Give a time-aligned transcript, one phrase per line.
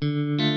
[0.00, 0.47] buenas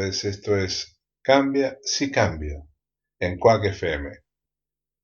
[0.00, 0.24] tardes.
[0.24, 2.66] Esto es Cambia si cambio
[3.18, 4.08] en Quack FM.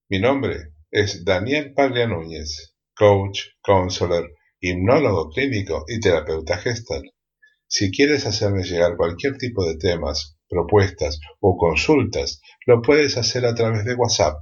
[0.09, 7.02] Mi nombre es Daniel Paglia Núñez, coach, counselor, hipnólogo clínico y terapeuta gestal.
[7.66, 13.55] Si quieres hacerme llegar cualquier tipo de temas, propuestas o consultas, lo puedes hacer a
[13.55, 14.38] través de WhatsApp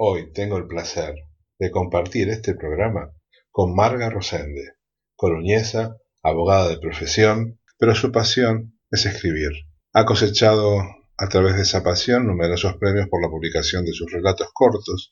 [0.07, 1.15] Hoy tengo el placer
[1.59, 3.15] de compartir este programa
[3.51, 4.75] con Marga Rosende,
[5.17, 9.49] coruñesa, abogada de profesión, pero su pasión es escribir.
[9.95, 10.77] Ha cosechado
[11.17, 15.11] a través de esa pasión numerosos premios por la publicación de sus relatos cortos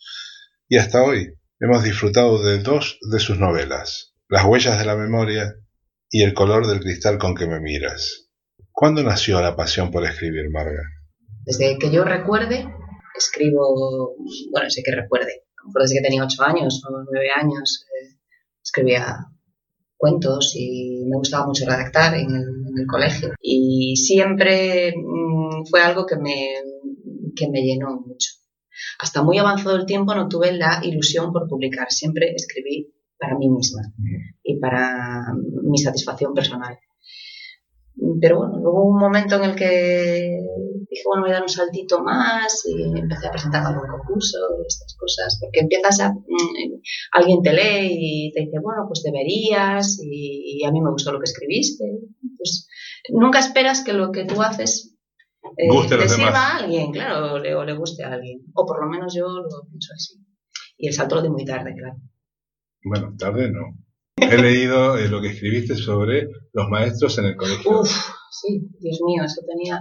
[0.68, 5.54] y hasta hoy hemos disfrutado de dos de sus novelas, Las huellas de la memoria
[6.10, 8.28] y El color del cristal con que me miras.
[8.70, 10.82] ¿Cuándo nació la pasión por escribir, Marga?
[11.46, 12.68] Desde que yo recuerde,
[13.16, 14.14] escribo,
[14.50, 18.16] bueno, sé que recuerde, a que tenía ocho años o nueve años, eh,
[18.62, 19.26] escribía
[19.96, 23.34] cuentos y me gustaba mucho redactar en el, colegio.
[23.40, 26.54] Y siempre mm, fue algo que me,
[27.36, 28.30] que me llenó mucho.
[28.98, 33.48] Hasta muy avanzado el tiempo no tuve la ilusión por publicar, siempre escribí para mí
[33.48, 33.82] misma
[34.42, 35.32] y para
[35.62, 36.78] mi satisfacción personal.
[38.20, 40.38] Pero bueno, hubo un momento en el que
[40.88, 44.96] dije, bueno, voy a dar un saltito más y empecé a presentar algún concurso, estas
[44.98, 46.80] cosas, porque empiezas a, mm,
[47.12, 51.18] alguien te lee y te dice, bueno, pues deberías y, a mí me gustó lo
[51.18, 51.84] que escribiste.
[52.36, 52.68] Pues
[53.10, 54.96] nunca esperas que lo que tú haces
[55.56, 58.80] eh, te sirva a alguien, claro, o le, o le guste a alguien, o por
[58.80, 60.14] lo menos yo lo pienso así.
[60.78, 61.96] Y el salto lo di muy tarde, claro.
[62.84, 63.81] Bueno, tarde no.
[64.30, 67.80] He leído eh, lo que escribiste sobre los maestros en el colegio.
[67.80, 67.90] Uf,
[68.30, 69.80] sí, Dios mío, eso tenía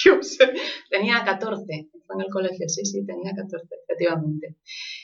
[0.22, 0.52] sé,
[0.88, 4.56] tenía 14, fue en el colegio, sí, sí, tenía 14, efectivamente.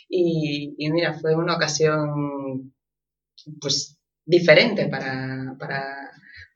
[0.09, 2.75] Y, mira, fue una ocasión,
[3.61, 6.06] pues, diferente para, para,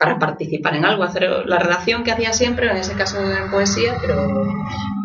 [0.01, 3.97] para, participar en algo, hacer la relación que hacía siempre, en ese caso en poesía,
[4.01, 4.17] pero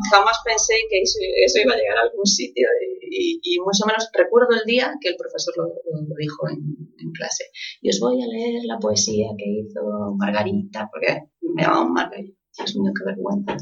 [0.09, 1.19] jamás pensé que eso,
[1.63, 2.67] iba a llegar a algún sitio
[3.01, 6.57] y, mucho menos recuerdo el día que el profesor lo, dijo en,
[6.99, 7.45] en, clase.
[7.81, 9.81] Y os voy a leer la poesía que hizo
[10.17, 13.57] Margarita, porque me llamaban Margarita Dios mío, qué vergüenza.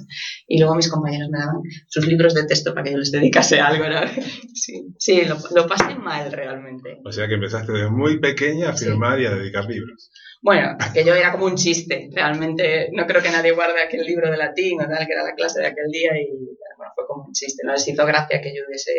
[0.47, 3.59] Y luego mis compañeros me daban sus libros de texto para que yo les dedicase
[3.59, 3.83] algo.
[4.53, 7.01] Sí, sí lo, pasé mal realmente.
[7.03, 10.09] O sea que empezaste desde muy pequeña a firmar y a dedicar libros.
[10.41, 12.09] Bueno, aquello era como un chiste.
[12.13, 15.35] Realmente no creo que nadie guarde aquel libro de latín o tal, que era la
[15.35, 16.29] clase de aquel día y
[16.77, 17.63] bueno, fue como un chiste.
[17.65, 18.93] No les hizo gracia que yo hubiese,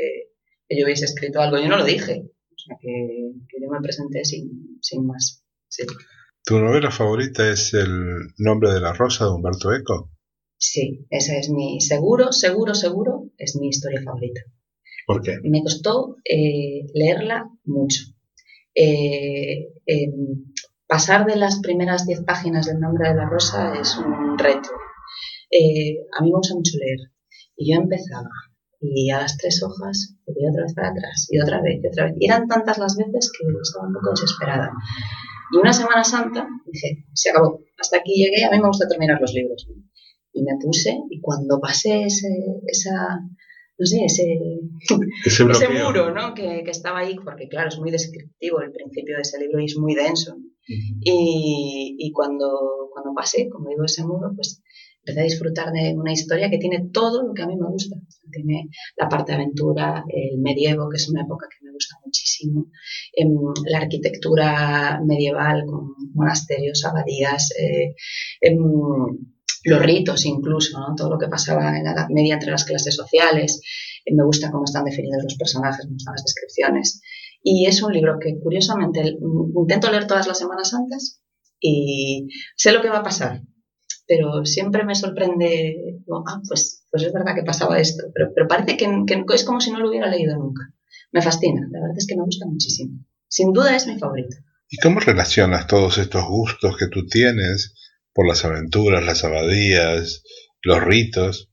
[0.68, 1.58] que yo hubiese escrito algo.
[1.58, 2.24] Yo no lo dije.
[2.24, 2.88] O sea que,
[3.48, 5.44] que yo me presenté sin, sin más.
[5.68, 5.84] Sí.
[6.46, 10.10] ¿Tu novela favorita es El nombre de la rosa de Humberto Eco?
[10.58, 14.42] Sí, esa es mi, seguro, seguro, seguro, es mi historia favorita.
[15.06, 15.38] ¿Por qué?
[15.42, 18.02] Me costó eh, leerla mucho.
[18.74, 20.52] Eh, em,
[20.86, 24.68] pasar de las primeras diez páginas del nombre de la rosa es un reto.
[25.50, 27.10] Eh, a mí me gusta mucho leer.
[27.56, 28.28] Y yo empezaba
[28.82, 32.04] y a las tres hojas volví otra vez para atrás y otra vez y otra
[32.04, 32.14] vez.
[32.20, 34.70] Y eran tantas las veces que estaba un poco desesperada.
[35.52, 39.20] Y una Semana Santa dije, se acabó, hasta aquí llegué, a mí me gusta terminar
[39.20, 39.68] los libros.
[40.32, 42.28] Y me puse, y cuando pasé ese,
[42.66, 43.20] esa,
[43.78, 44.38] no sé, ese,
[45.26, 46.34] ese, muro ¿no?
[46.34, 49.66] que, que, estaba ahí, porque claro, es muy descriptivo el principio de ese libro y
[49.66, 50.36] es muy denso.
[50.66, 54.63] y, y, cuando, cuando pasé, como digo, ese muro, pues
[55.04, 57.96] empecé a disfrutar de una historia que tiene todo lo que a mí me gusta.
[58.32, 62.70] Tiene la parte de aventura, el medievo, que es una época que me gusta muchísimo,
[63.12, 63.30] em,
[63.66, 67.94] la arquitectura medieval con monasterios, abadías, eh,
[68.40, 68.58] em,
[69.66, 70.94] los ritos incluso, ¿no?
[70.94, 73.60] todo lo que pasaba en la Edad Media entre las clases sociales.
[74.04, 77.00] Eh, me gusta cómo están definidos los personajes, me gustan las descripciones.
[77.42, 79.00] Y es un libro que curiosamente
[79.56, 81.20] intento leer todas las semanas antes
[81.60, 83.42] y sé lo que va a pasar,
[84.06, 88.76] pero siempre me sorprende, ah, pues, pues es verdad que pasaba esto, pero, pero parece
[88.76, 90.62] que, que, es como si no lo hubiera leído nunca.
[91.12, 92.98] Me fascina, la verdad es que me gusta muchísimo.
[93.28, 94.36] Sin duda es mi favorito.
[94.68, 97.74] ¿Y cómo relacionas todos estos gustos que tú tienes
[98.12, 100.22] por las aventuras, las abadías,
[100.62, 101.50] los ritos,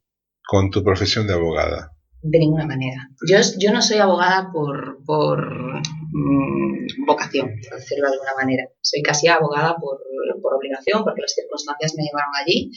[0.48, 1.92] con tu profesión de abogada?
[2.24, 3.10] De ninguna manera.
[3.28, 8.70] Yo, yo no soy abogada por, por mm, vocación, por decirlo de alguna manera.
[8.82, 10.00] Soy casi abogada por,
[10.42, 12.72] por obligación, porque las circunstancias me llevaron allí.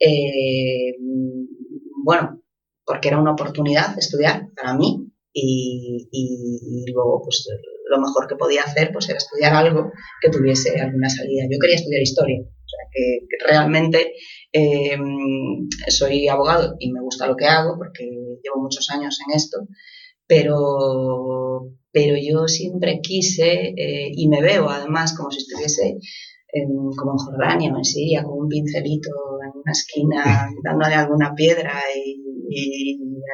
[0.00, 0.96] Eh,
[2.04, 2.42] bueno,
[2.84, 7.46] porque era una oportunidad estudiar para mí y, y, luego pues
[7.88, 11.44] lo mejor que podía hacer pues era estudiar algo que tuviese alguna salida.
[11.50, 12.40] Yo quería estudiar historia,
[13.46, 14.14] realmente
[14.52, 14.98] eh,
[15.88, 19.66] soy abogado y me gusta lo que hago porque llevo muchos años en esto,
[20.26, 25.98] pero, pero yo siempre quise eh, y me veo además como si estuviese
[26.96, 29.10] como en Jordania o en Siria, con un pincelito
[29.42, 30.22] en una esquina,
[30.62, 32.20] dándole alguna piedra y,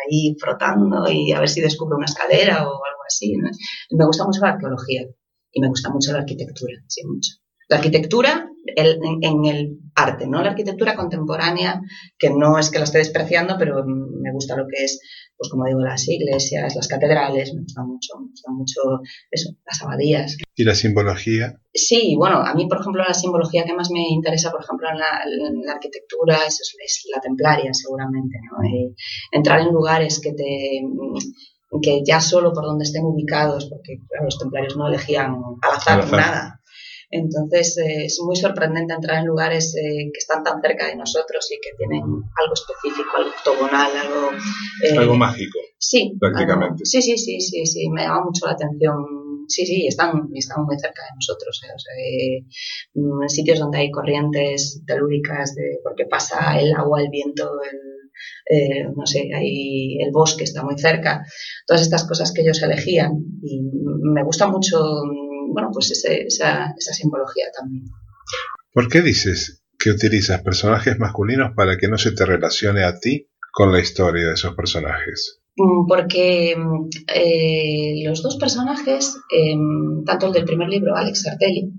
[0.06, 3.34] ahí frotando y a ver si descubro una escalera o algo así.
[3.90, 5.02] Me gusta mucho la arqueología
[5.50, 7.32] y me gusta mucho la arquitectura, sí, mucho.
[7.68, 8.47] La arquitectura
[8.78, 10.42] en, el arte, ¿no?
[10.42, 11.80] La arquitectura contemporánea,
[12.18, 15.00] que no es que la esté despreciando, pero me gusta lo que es,
[15.36, 18.80] pues como digo, las iglesias, las catedrales, me gusta mucho, me gusta mucho
[19.30, 20.36] eso, las abadías.
[20.54, 21.60] ¿Y la simbología?
[21.72, 24.98] Sí, bueno, a mí, por ejemplo, la simbología que más me interesa, por ejemplo, en
[24.98, 28.68] la, arquitectura es, es, la templaria, seguramente, ¿no?
[28.68, 28.94] Eh,
[29.32, 30.82] entrar en lugares que te
[31.82, 36.10] que ya solo por donde estén ubicados, porque los templarios no elegían al azar.
[36.10, 36.57] nada,
[37.10, 41.50] entonces eh, es muy sorprendente entrar en lugares eh, que están tan cerca de nosotros
[41.50, 44.30] y que tienen algo específico, algo octogonal, algo...
[44.84, 45.58] Eh, algo mágico.
[45.78, 46.12] Sí.
[46.20, 46.84] Prácticamente.
[46.84, 48.96] sí, sí, sí, sí, sí, me llama mucho la atención.
[49.48, 51.62] Sí, sí, están, están muy cerca de nosotros.
[51.74, 51.94] O sea,
[52.94, 57.50] mm, en sitios donde hay corrientes telúricas, de, porque pasa el agua, el viento,
[58.50, 61.24] el, no sé, ahí el bosque está muy cerca,
[61.66, 63.12] todas estas cosas que ellos elegían
[63.42, 64.78] y me gusta mucho
[65.58, 67.84] bueno, pues esa, esa simbología también.
[68.72, 73.28] ¿Por qué dices que utilizas personajes masculinos para que no se te relacione a ti
[73.52, 75.40] con la historia de esos personajes?
[75.56, 76.56] Mm, porque
[77.12, 81.72] eh, los dos personajes, em, tanto el del primer libro, Alex Sartelli,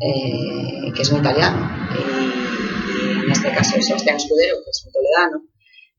[0.00, 5.46] eh, que es un italiano, y, en este caso Sebastián Escudero, que es un toledano,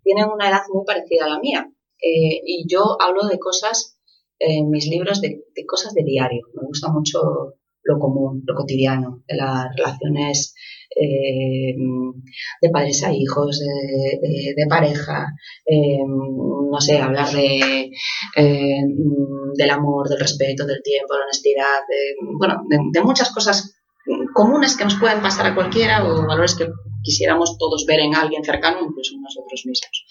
[0.04, 1.72] tienen una edad muy parecida a la mía.
[2.00, 3.97] Eh, y yo hablo de cosas
[4.40, 6.48] en mis libros de, cosas de diario.
[6.54, 7.20] Me gusta mucho
[7.84, 10.54] lo común, lo cotidiano, las relaciones
[10.94, 11.74] eh,
[12.62, 15.28] de padres a hijos, de, pareja,
[15.66, 17.92] eh, no sé, hablar de,
[18.36, 18.82] eh,
[19.56, 21.80] del amor, del respeto, del tiempo, la honestidad,
[22.38, 23.74] bueno, de, muchas cosas
[24.34, 26.68] comunes que nos pueden pasar a cualquiera o valores que
[27.04, 30.06] quisiéramos todos ver en alguien cercano, incluso en nosotros mismos.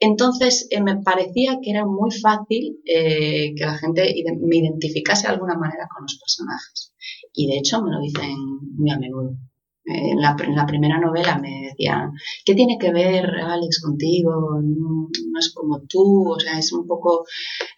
[0.00, 5.34] Entonces eh, me parecía que era muy fácil eh, que la gente me identificase de
[5.34, 6.94] alguna manera con los personajes.
[7.34, 8.34] Y de hecho me lo dicen
[8.76, 9.36] muy a menudo.
[9.84, 12.12] Eh, en, la, primera novela me decían,
[12.46, 14.58] ¿qué tiene que ver Alex contigo?
[14.62, 17.26] No, es como tú, o sea, es un poco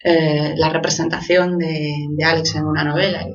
[0.03, 3.27] la representación de, Alex en una novela.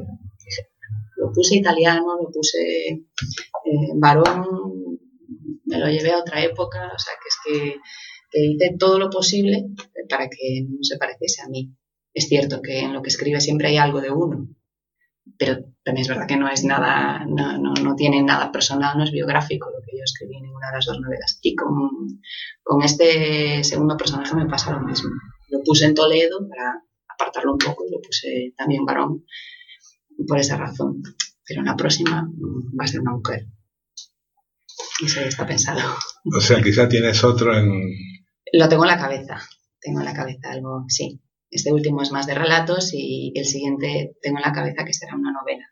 [1.16, 3.04] lo puse italiano, lo puse
[3.96, 4.46] varón,
[5.66, 7.80] me lo llevé a otra época, o sea, que es que
[8.30, 9.66] que hice todo lo posible
[10.08, 11.74] para que no se pareciese a mí.
[12.12, 14.48] Es cierto que en lo que escribe siempre hay algo de uno,
[15.36, 19.04] pero también es verdad que no es nada, no, no, no tiene nada personal, no
[19.04, 21.38] es biográfico lo que yo escribí en ninguna de las dos novelas.
[21.42, 22.20] Y con,
[22.62, 25.10] con este segundo personaje me pasa lo mismo.
[25.48, 29.24] Lo puse en Toledo para apartarlo un poco y lo puse también varón
[30.26, 31.02] por esa razón.
[31.46, 32.28] Pero en la próxima
[32.78, 33.46] va a ser una mujer.
[35.04, 35.80] Eso ya está pensado.
[36.24, 37.92] O sea, quizá tienes otro en,
[38.52, 39.40] lo tengo en la cabeza,
[39.80, 41.20] tengo en la cabeza algo, sí.
[41.50, 45.16] Este último es más de relatos y el siguiente tengo en la cabeza que será
[45.16, 45.64] una novela.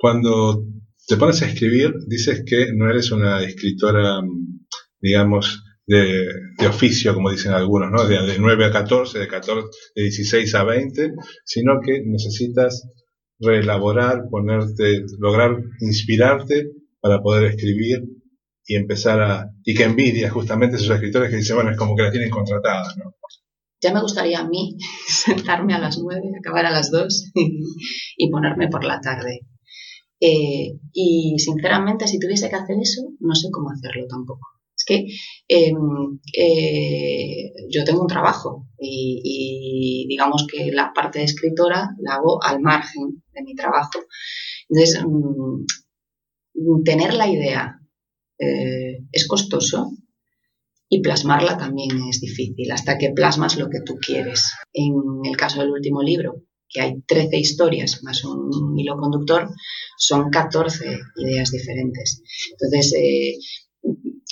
[0.00, 0.64] Cuando
[1.06, 4.20] te pones a escribir, dices que no eres una escritora,
[5.00, 8.04] digamos, de, oficio, como dicen algunos, ¿no?
[8.06, 11.12] De, de, 9 a 14, de, 14, de 16 a 20,
[11.44, 12.86] sino que necesitas
[13.40, 18.02] reelaborar, ponerte, lograr inspirarte para poder escribir
[18.68, 22.10] y empezar y que envidia justamente esos escritores que dicen, bueno, es como que la
[22.10, 23.14] tienen contratada, ¿no?
[23.80, 24.76] Ya me gustaría a mí
[25.08, 29.40] sentarme a las nueve, acabar a las dos y, ponerme por la tarde.
[30.20, 34.46] Eh, y sinceramente, si tuviese que hacer eso, no sé cómo hacerlo tampoco.
[34.76, 35.06] Es que
[35.48, 42.42] em, eh, yo tengo un trabajo y, digamos que la parte de escritora la hago
[42.42, 43.98] al margen de mi trabajo.
[44.68, 45.64] Entonces, mm,
[46.84, 47.78] tener la idea
[48.38, 49.92] eh, es costoso
[50.88, 54.52] y plasmarla también es difícil, hasta que plasmas lo que tú quieres.
[54.72, 54.92] En
[55.24, 59.48] el caso del último libro, que hay 13 historias más un hilo conductor,
[59.96, 62.22] son 14 ideas diferentes.
[62.52, 63.38] Entonces, eh,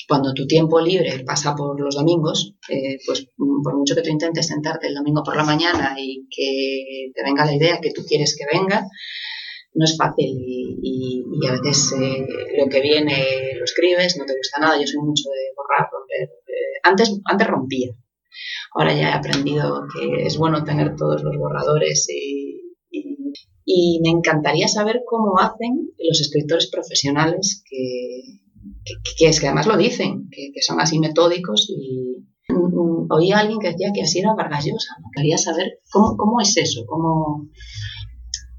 [0.08, 4.46] cuando tu tiempo libre pasa por los domingos, eh, pues por mucho que tú intentes
[4.46, 8.36] sentarte el domingo por la mañana y que te venga la idea que tú quieres
[8.36, 8.86] que venga,
[9.74, 10.36] no es fácil
[10.82, 12.26] y, a veces eh,
[12.58, 13.24] lo que viene
[13.66, 16.30] escribes, no te gusta nada, yo soy mucho de borrar, romper.
[16.82, 17.90] antes, antes rompía,
[18.74, 22.62] Ahora ya he aprendido que es bueno tener todos los borradores y,
[24.02, 28.22] me encantaría saber cómo hacen los escritores profesionales que,
[29.18, 33.58] que, es que además lo dicen, que, son así metódicos y mm, oí a alguien
[33.58, 37.48] que decía que así era Vargas Llosa, quería saber cómo, cómo es eso, cómo...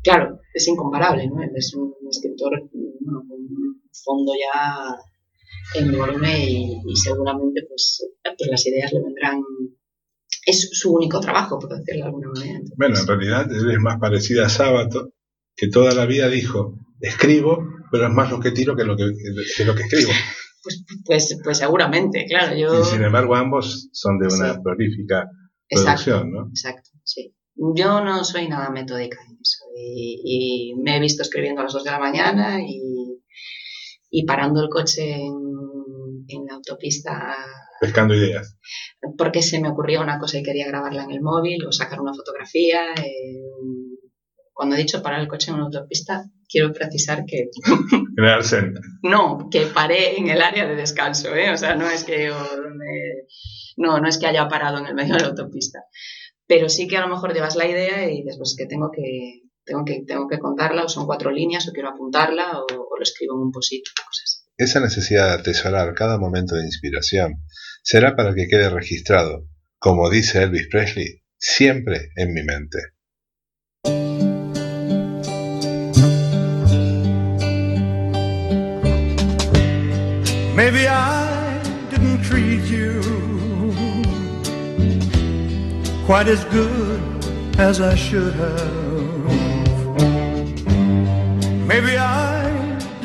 [0.07, 1.35] Claro, es incomparable, ¿no?
[1.55, 4.95] es un escritor con un fondo ya
[5.81, 9.41] enorme y, y seguramente pues, pues las ideas le vendrán
[10.47, 12.59] es su único trabajo, por decirlo de alguna manera.
[12.77, 15.11] bueno, en realidad es más parecida a Sábato,
[15.55, 19.03] que toda la vida dijo, escribo, pero es más lo que tiro que lo que,
[19.65, 20.11] lo que escribo.
[20.63, 22.53] Pues, pues, pues seguramente, claro.
[22.57, 22.81] Yo...
[22.81, 25.29] Y sin embargo, ambos son de una prolífica
[25.69, 26.47] producción, ¿no?
[26.49, 27.33] Exacto, sí.
[27.55, 29.56] Yo no soy nada metódica en eso.
[29.79, 33.21] Y, me he visto escribiendo a las 2 de la mañana y,
[34.09, 37.35] y parando el coche en, en la autopista
[37.79, 38.57] pescando ideas.
[39.17, 42.13] Porque se me ocurría una cosa y quería grabarla en el móvil o sacar una
[42.13, 42.93] fotografía.
[42.93, 43.41] Eh,
[44.53, 47.49] cuando he dicho parar el coche en una autopista, quiero precisar que...
[49.03, 51.51] no, que paré en el área de descanso, ¿eh?
[51.51, 52.31] O sea, no es que
[53.77, 55.83] no, no es que haya parado en el medio de la autopista.
[56.47, 59.83] Pero sí que a lo mejor llevas la idea y después que tengo que tengo
[59.83, 62.65] que, tengo que contarla, o son cuatro líneas, o quiero apuntarla, o,
[62.97, 67.43] lo escribo en un posit, cosas Esa necesidad de atesorar cada momento de inspiración
[67.83, 69.45] será para que quede registrado,
[69.77, 72.79] como dice Elvis Presley, siempre en mi mente.
[80.55, 82.99] Maybe I didn't treat you
[86.07, 86.99] quite as good
[87.59, 88.96] as I should have.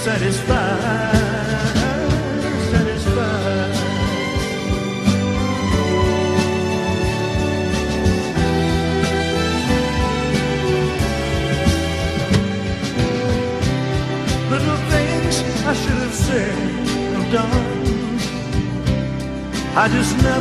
[0.00, 0.56] satisfied,
[2.72, 3.74] satisfied.
[14.50, 15.34] Little things
[15.66, 16.56] I should have said
[17.16, 17.66] or done,
[19.76, 20.39] I just never.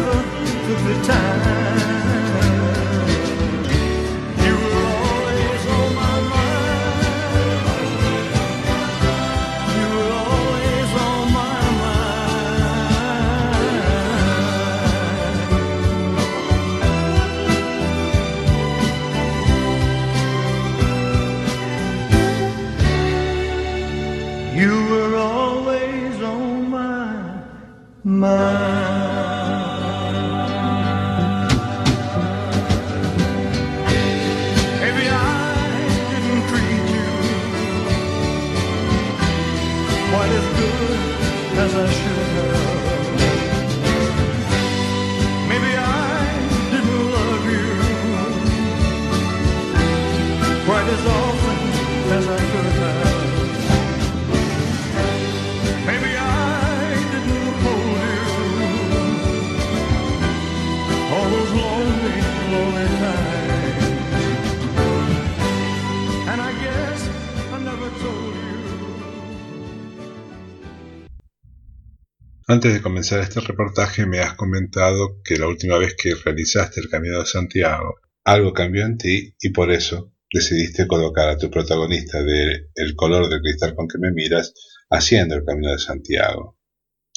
[72.60, 76.90] Antes de comenzar este reportaje me has comentado que la última vez que realizaste el
[76.90, 82.22] Camino de Santiago, algo cambió en ti y por eso decidiste colocar a tu protagonista
[82.22, 84.54] de El color del cristal con que me miras
[84.90, 86.58] haciendo el Camino de Santiago,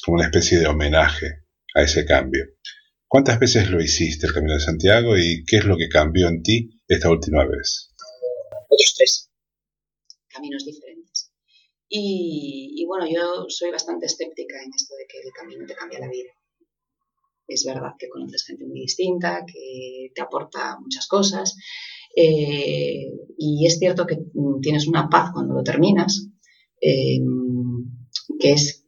[0.05, 1.43] como una especie de homenaje
[1.75, 2.45] a ese cambio.
[3.09, 6.45] ¿Cuántas veces lo hiciste el Camino de Santiago y qué es lo que cambió en
[6.45, 7.91] ti esta última vez?
[8.69, 9.29] Otros tres
[10.29, 10.92] caminos diferentes.
[11.95, 16.09] Y, bueno, yo soy bastante escéptica en esto de que el camino te cambia la
[16.09, 16.31] vida.
[17.47, 21.55] Es verdad que conoces gente muy distinta, que te aporta muchas cosas.
[22.17, 24.17] Eh, y es cierto que
[24.63, 26.29] tienes una paz cuando lo terminas,
[26.81, 27.21] eh,
[28.41, 28.87] que es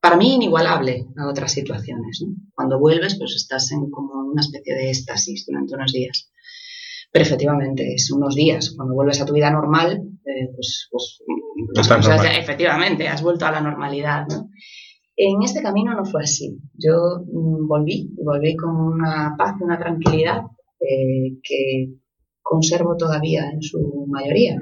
[0.00, 2.24] para mí inigualable a otras situaciones.
[2.54, 6.30] Cuando vuelves, pues estás en como una especie de éxtasis durante unos días.
[7.10, 8.70] Pero efectivamente, es unos días.
[8.76, 11.20] Cuando vuelves a tu vida normal, eh, pues, pues
[12.38, 14.26] efectivamente, has vuelto a la normalidad.
[15.16, 16.58] En este camino no fue así.
[16.74, 20.42] Yo mm, volví, volví con una paz, una tranquilidad
[20.80, 21.90] eh, que
[22.42, 24.58] conservo todavía en su mayoría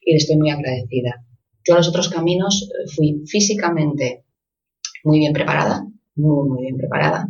[0.00, 1.24] y le estoy muy agradecida.
[1.64, 4.24] Yo a los otros caminos eh, fui físicamente
[5.04, 7.28] muy bien preparada, muy, muy bien preparada,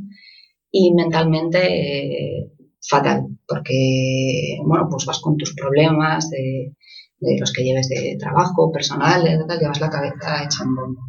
[0.71, 2.52] y mentalmente
[2.89, 6.73] fatal, porque, bueno, pues vas con tus problemas de,
[7.21, 11.00] los que lleves de trabajo, personal, llevas la cabeza hecha en bombo.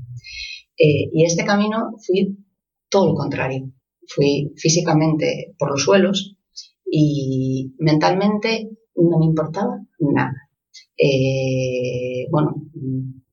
[0.77, 2.37] Eh, y este camino fui
[2.89, 3.71] todo lo contrario.
[4.07, 6.37] Fui físicamente por los suelos
[6.85, 10.49] y mentalmente no me importaba nada.
[10.97, 12.55] Eh, bueno,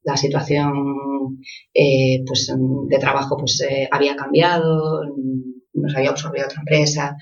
[0.03, 1.39] la situación
[1.73, 2.53] eh, pues,
[2.89, 5.03] de trabajo pues, había cambiado,
[5.75, 7.17] nos había absorbido otra empresa.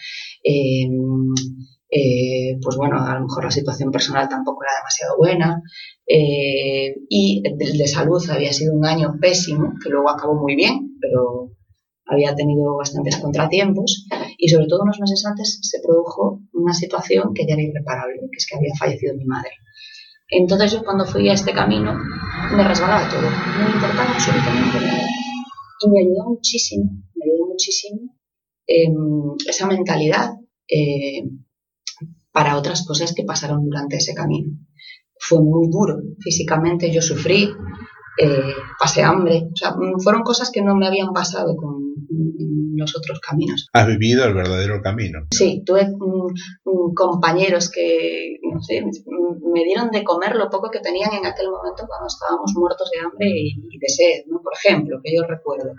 [1.95, 5.63] Eh, pues bueno, a lo mejor la situación personal tampoco era demasiado buena.
[6.07, 11.51] Eh, y de salud había sido un año pésimo, que luego acabó muy bien, pero
[12.07, 14.07] había tenido bastantes contratiempos.
[14.39, 18.37] Y sobre todo unos meses antes se produjo una situación que ya era irreparable, que
[18.39, 19.51] es que había fallecido mi madre.
[20.29, 21.93] Entonces yo cuando fui a este camino
[22.57, 25.07] me resbalaba todo, no me importaba absolutamente nada.
[25.85, 28.13] Y me ayudó muchísimo, me ayudó muchísimo
[28.67, 30.35] Em, esa mentalidad
[30.69, 31.25] eh,
[32.33, 34.59] para otras cosas que pasaron durante ese camino.
[35.19, 37.51] Fue muy duro físicamente, yo sufrí,
[38.19, 41.83] eh, pasé hambre, o sea, fueron cosas que no me habían pasado con
[42.75, 43.69] los otros caminos.
[43.73, 45.21] ¿Has vivido el verdadero camino?
[45.31, 46.27] Sí, tuve mm,
[46.65, 51.51] mm, compañeros que, no sé, me dieron de comer lo poco que tenían en aquel
[51.51, 54.41] momento cuando estábamos muertos de hambre y, de sed, ¿no?
[54.43, 55.73] Por ejemplo, que yo recuerdo.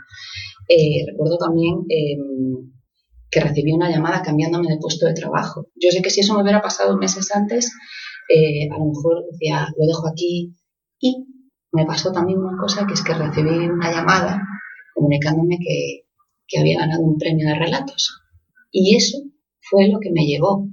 [0.67, 2.71] Eh, recuerdo también em,
[3.33, 5.67] que recibí una llamada cambiándome de puesto de trabajo.
[5.75, 7.73] Yo sé que si eso me hubiera pasado meses antes,
[8.29, 10.55] eh, a lo mejor decía, lo dejo aquí.
[10.99, 11.25] Y
[11.71, 14.39] me pasó también una cosa, que es que recibí una llamada
[14.93, 16.01] comunicándome que,
[16.59, 18.21] había ganado un premio de relatos.
[18.69, 19.17] Y eso
[19.59, 20.67] fue lo que me llevó,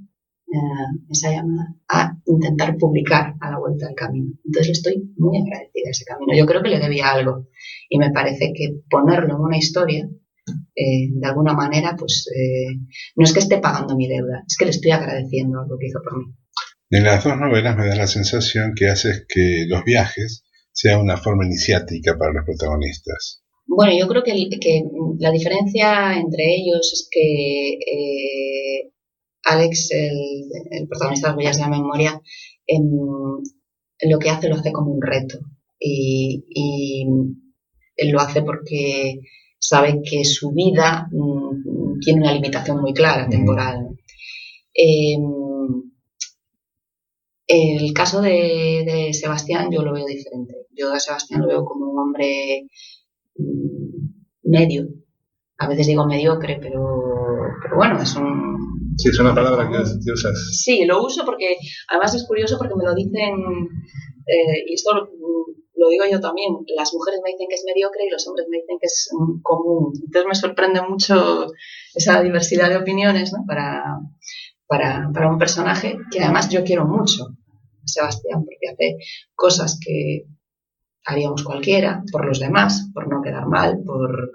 [0.53, 4.35] eh, esa llamada, a intentar publicar a la vuelta del camino.
[4.44, 6.37] Entonces estoy muy agradecida a ese camino.
[6.37, 7.46] Yo creo que le debía algo.
[7.88, 10.07] Y me parece que ponerlo en una historia
[10.74, 12.76] eh, de alguna manera, pues eh,
[13.16, 16.00] no es que esté pagando mi deuda, es que le estoy agradeciendo lo que hizo
[16.03, 16.33] por mí.
[16.90, 21.16] En las dos novelas me da la sensación que haces que los viajes sean una
[21.16, 23.42] forma iniciática para los protagonistas.
[23.66, 24.33] Bueno, yo creo que,
[25.18, 28.90] la diferencia entre ellos es que eh,
[29.44, 32.20] Alex, el, protagonista de las Huellas de la Memoria,
[32.66, 32.90] en,
[34.11, 35.38] lo que hace lo hace como un reto.
[35.79, 37.07] Y, y
[37.96, 39.20] él lo hace porque
[39.61, 43.88] sabe que su vida mm, tiene una limitación muy clara temporal.
[44.75, 45.20] Em,
[47.46, 50.55] el caso de, Sebastián yo lo veo diferente.
[50.75, 52.66] Yo a Sebastián lo veo como un hombre
[53.37, 54.88] mm, medio,
[55.59, 56.83] a veces digo mediocre, pero,
[57.62, 58.59] pero bueno, es un...
[58.96, 60.61] Sí, es una palabra que, usas.
[60.62, 61.57] Sí, lo uso porque
[61.88, 63.35] además es curioso porque me lo dicen,
[64.27, 65.09] eh, y esto
[65.75, 68.59] lo, digo yo también, las mujeres me dicen que es mediocre y los hombres me
[68.59, 69.09] dicen que es
[69.43, 69.93] común.
[69.95, 71.47] Entonces me sorprende mucho
[71.95, 73.83] esa diversidad de opiniones para,
[74.67, 77.29] para, para un personaje que además yo quiero mucho,
[77.85, 78.97] Sebastián, porque hace
[79.35, 80.27] cosas que
[81.05, 84.33] haríamos cualquiera, por los demás, por no quedar mal, por,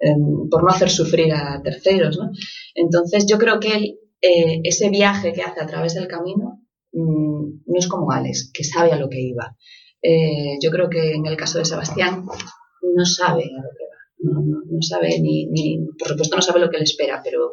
[0.00, 2.18] em, por no hacer sufrir a terceros.
[2.18, 2.30] ¿no?
[2.74, 6.60] Entonces yo creo que eh, ese viaje que hace a través del camino
[6.92, 9.56] mm, no es como Alex, que sabe a lo que iba.
[10.02, 14.42] Eh, yo creo que en el caso de Sebastián no sabe a lo que va,
[14.42, 17.52] no, sabe ni, ni, por supuesto no sabe lo que le espera, pero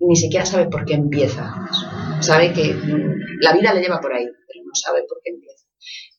[0.00, 1.54] ni siquiera sabe por qué empieza.
[2.20, 5.64] Sabe que mm, la vida le lleva por ahí, pero no sabe por qué empieza.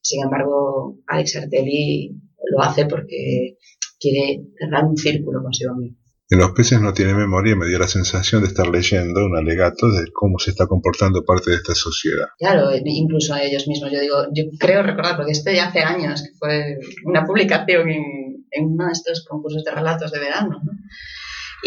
[0.02, 2.12] Sin embargo, Alex Artelli
[2.52, 3.58] lo hace porque
[4.00, 5.98] quiere cerrar un círculo consigo mismo.
[6.28, 9.88] En los peces no tiene memoria me dio la sensación de estar leyendo un alegato
[9.92, 12.28] de cómo se está comportando parte de esta sociedad.
[12.40, 13.92] Claro, incluso a ellos mismos.
[13.92, 18.04] Yo digo, yo creo recordar, porque esto ya hace años, que fue una publicación en,
[18.50, 20.72] en uno de estos concursos de relatos de verano, ¿no?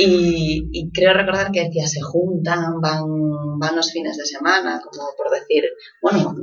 [0.00, 5.30] Y, creo recordar que decía, se juntan, van, van los fines de semana, como por
[5.30, 5.64] decir,
[6.00, 6.36] bueno,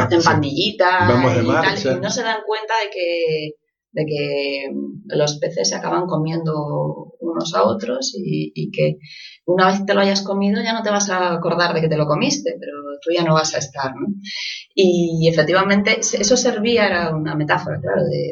[0.00, 3.50] hacen pandillitas y, tal, y no se dan cuenta de que
[3.92, 4.66] de que
[5.06, 8.98] los peces se acaban comiendo unos a otros y, que
[9.44, 11.96] una vez te lo hayas comido ya no te vas a acordar de que te
[11.96, 13.92] lo comiste, pero tú ya no vas a estar.
[13.94, 14.06] ¿no?
[14.74, 18.30] Y efectivamente eso servía, era una metáfora, claro, de,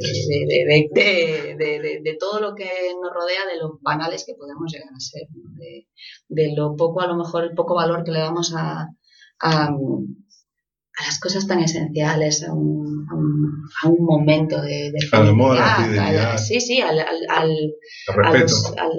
[2.02, 2.68] de, todo lo que
[3.00, 5.28] nos rodea, de lo banales que podemos llegar a ser,
[6.28, 8.88] de, lo poco, a lo mejor, el poco valor que le damos a
[11.06, 13.06] las cosas tan esenciales, a un,
[13.82, 17.72] a un, momento de, de felicidad, sí, sí, al, al,
[18.14, 18.54] respeto.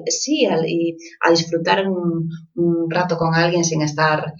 [0.07, 4.33] sí, y a disfrutar un, un, rato con alguien sin estar,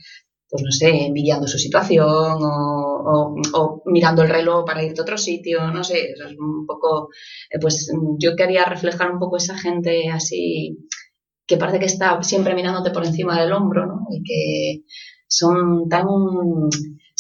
[0.50, 5.18] pues no sé, envidiando su situación o, o, mirando el reloj para irte a otro
[5.18, 7.10] sitio, no sé, es un poco,
[7.50, 10.78] eh, pues yo quería reflejar un poco esa gente así
[11.52, 14.08] que parece que está siempre mirándote por encima del hombro, ¿no?
[14.10, 14.86] Y que
[15.28, 16.06] son tan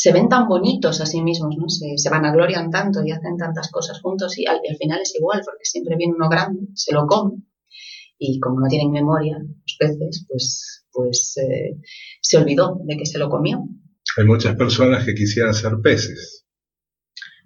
[0.01, 1.69] se ven tan bonitos a sí mismos, ¿no?
[1.69, 5.63] Se, se vanaglorian tanto y hacen tantas cosas juntos y al, final es igual, porque
[5.63, 7.43] siempre viene uno grande, se lo come
[8.17, 11.77] y como no tienen memoria los peces, pues, pues eh,
[12.19, 13.63] se olvidó de que se lo comió.
[14.17, 16.47] Hay muchas personas que quisieran ser peces.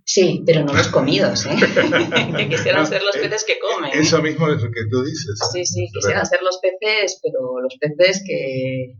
[0.05, 1.57] Sí, pero no los comidos, ¿eh?
[2.37, 3.91] que quisieran ser los peces que comen.
[3.99, 5.37] Eso mismo es lo que tú dices.
[5.51, 8.95] Sí, sí, quisieran ser los peces, pero los peces que,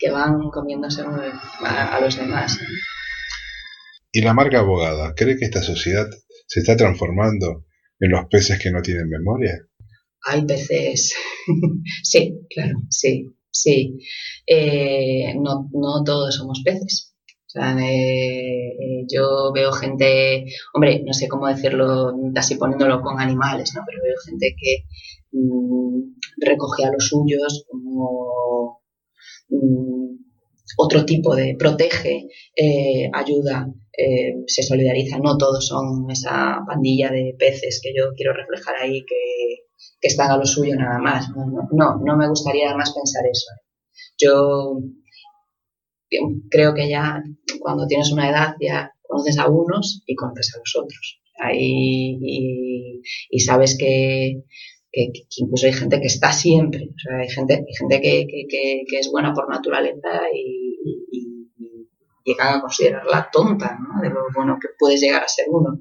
[0.00, 2.58] que van comiéndose a, los demás.
[4.10, 6.08] ¿Y la marca abogada cree que esta sociedad
[6.46, 7.66] se está transformando
[8.00, 9.58] en los peces que no tienen memoria?
[10.26, 11.14] Hay peces,
[12.02, 13.98] sí, claro, sí, sí.
[14.46, 17.14] Eh, no, no todos somos peces.
[17.46, 23.20] O sea, eh, eh, yo veo gente, hombre, no sé cómo decirlo, así poniéndolo con
[23.20, 23.82] animales, ¿no?
[23.86, 24.84] Pero veo gente que
[25.32, 26.14] mm,
[26.46, 28.80] recoge a los suyos como
[29.50, 30.16] Mm,
[30.78, 35.18] otro tipo de protege, eh, ayuda, eh, se solidariza.
[35.18, 39.16] No todos son esa pandilla de peces que yo quiero reflejar ahí que,
[40.02, 41.28] están a lo suyo nada más.
[41.30, 43.50] No, no, me gustaría más pensar eso.
[44.18, 44.78] Yo
[46.50, 47.22] creo que ya
[47.60, 51.20] cuando tienes una edad ya conoces a unos y conoces a los otros.
[51.38, 52.18] Ahí,
[53.30, 54.42] y sabes que,
[54.92, 58.98] que, incluso hay gente que está siempre, o sea, hay gente, hay gente que, que,
[58.98, 60.60] es buena por naturaleza y,
[62.22, 64.02] llegan a considerarla tonta, ¿no?
[64.02, 65.80] De lo bueno que puedes llegar a ser uno.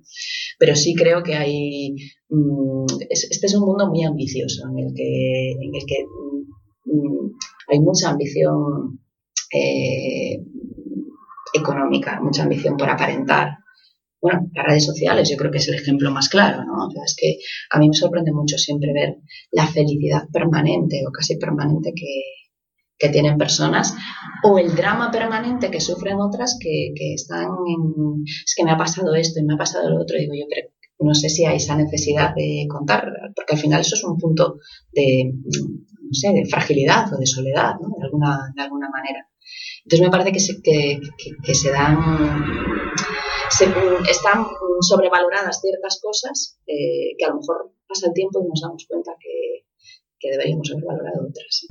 [0.58, 1.95] Pero sí creo que hay,
[2.30, 6.06] mm, este es un mundo muy ambicioso en el que, en el que
[6.86, 7.32] mm,
[7.67, 9.00] hay mucha ambición
[9.54, 10.39] eh,
[11.54, 13.58] económica, mucha ambición por aparentar,
[14.21, 16.88] bueno, las redes sociales yo creo que es el ejemplo más claro, ¿no?
[16.88, 17.38] O sea, es que
[17.71, 19.17] a mí me sorprende mucho siempre ver
[19.51, 22.23] la felicidad permanente o casi permanente que,
[22.97, 23.95] que tienen personas
[24.43, 28.77] o el drama permanente que sufren otras que, que, están en, es que me ha
[28.77, 31.58] pasado esto y me ha pasado lo otro, digo yo, pero no sé si hay
[31.58, 34.58] esa necesidad de contar, porque al final eso es un punto
[34.91, 37.95] de, no sé, de fragilidad o de soledad, ¿no?
[37.97, 39.29] De alguna, de alguna manera.
[39.84, 41.00] Entonces me parece que se, que,
[41.44, 41.98] que se dan
[44.10, 44.46] están
[44.82, 49.12] sobrevaloradas ciertas cosas eh, que a lo mejor pasa el tiempo y nos damos cuenta
[49.20, 51.68] que, deberíamos haber valorado otras.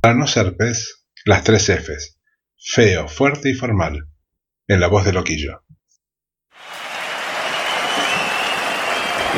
[0.00, 2.18] Para no ser pez, las tres Fs.
[2.56, 4.08] Feo, fuerte y formal.
[4.68, 5.62] En la voz de Loquillo.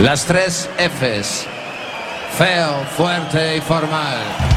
[0.00, 1.46] Las tres Fs.
[2.36, 4.53] feo, fuerte y formal.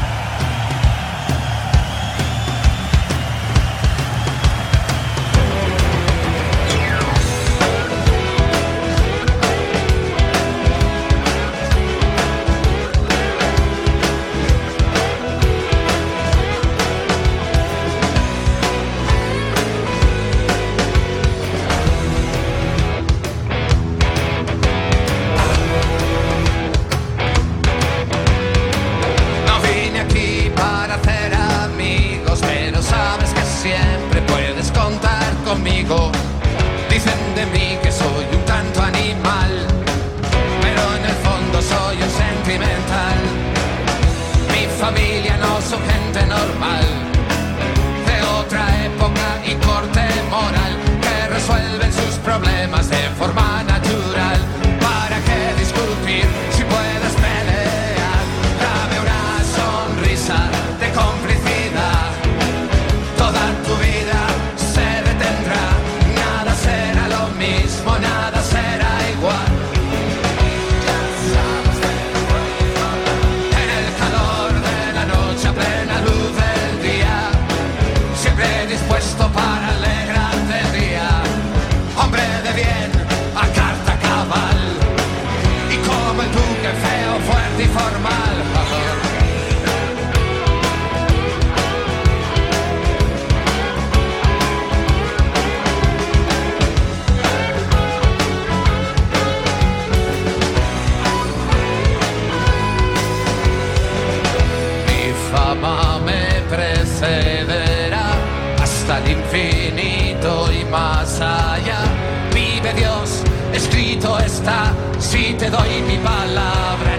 [115.18, 116.97] si te doy mi palabra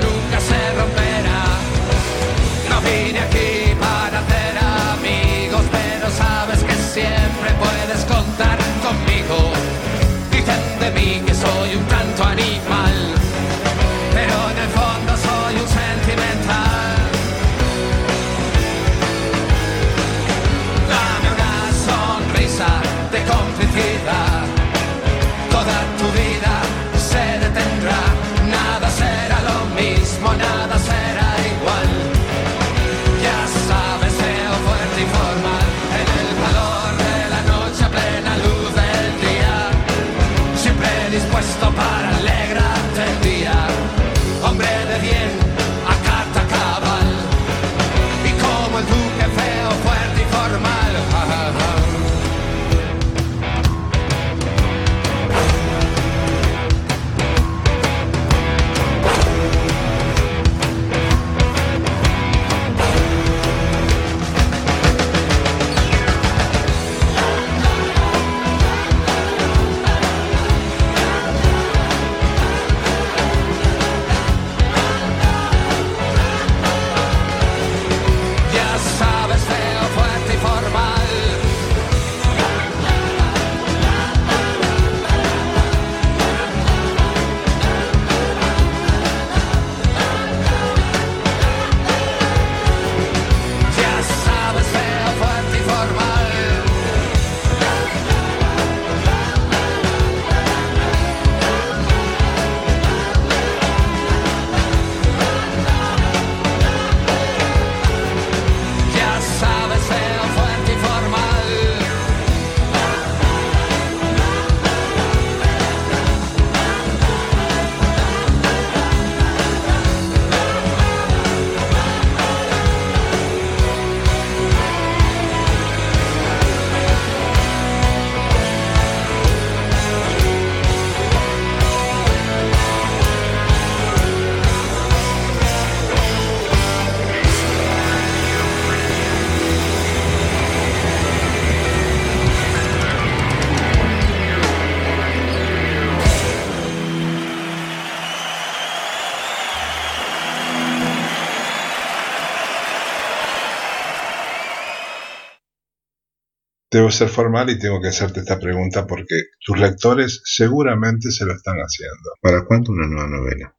[156.90, 159.14] Debo ser formal y tengo que hacerte esta pregunta porque
[159.46, 162.18] tus lectores seguramente se lo están haciendo.
[162.20, 163.56] ¿Para cuándo una nueva novela?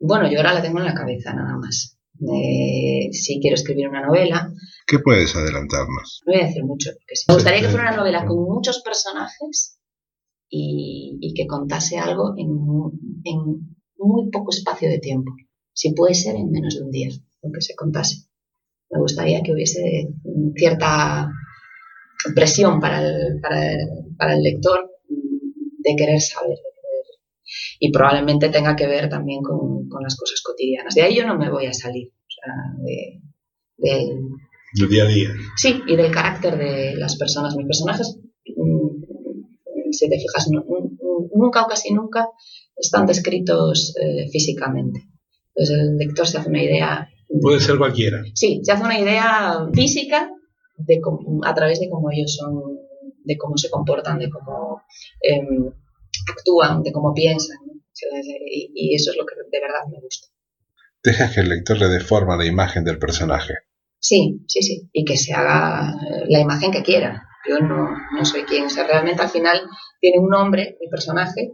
[0.00, 1.96] Bueno, yo ahora la tengo en la cabeza nada más.
[2.20, 4.52] Eh, si quiero escribir una novela.
[4.88, 6.22] ¿Qué puedes adelantarnos?
[6.26, 9.78] No voy a decir mucho, porque me gustaría que fuera una novela con muchos personajes
[10.50, 12.48] y, que contase algo en,
[13.22, 15.30] en muy poco espacio de tiempo.
[15.72, 18.26] Si puede ser en menos de un día, aunque se contase.
[18.90, 20.08] Me gustaría que hubiese
[20.56, 21.30] cierta
[22.34, 23.40] presión para el,
[24.16, 26.58] para el, lector de querer saber.
[27.80, 30.94] Y probablemente tenga que ver también con, las cosas cotidianas.
[30.94, 32.12] De ahí yo no me voy a salir.
[33.76, 35.30] del, día a día.
[35.56, 37.56] Sí, y del carácter de las personas.
[37.56, 42.28] Mis personajes, mm, si te fijas, nunca o casi nunca
[42.76, 45.08] están descritos eh, físicamente.
[45.54, 47.08] Entonces el lector se hace una idea.
[47.40, 48.22] Puede ser cualquiera.
[48.34, 50.30] Sí, se hace una idea física
[50.78, 51.00] de
[51.44, 52.78] a través de cómo ellos son,
[53.24, 54.82] de cómo se comportan, de cómo
[55.20, 55.70] em,
[56.32, 57.58] actúan, de cómo piensan.
[58.74, 60.28] Y, eso es lo que de verdad me gusta.
[61.02, 63.54] Dejas que el lector le deforma la imagen del personaje.
[63.98, 64.88] Sí, sí, sí.
[64.92, 65.94] Y que se haga
[66.28, 67.24] la imagen que quiera.
[67.48, 68.66] Yo no, no soy quien.
[68.66, 69.60] O sea, realmente al final
[70.00, 71.52] tiene un nombre, el personaje,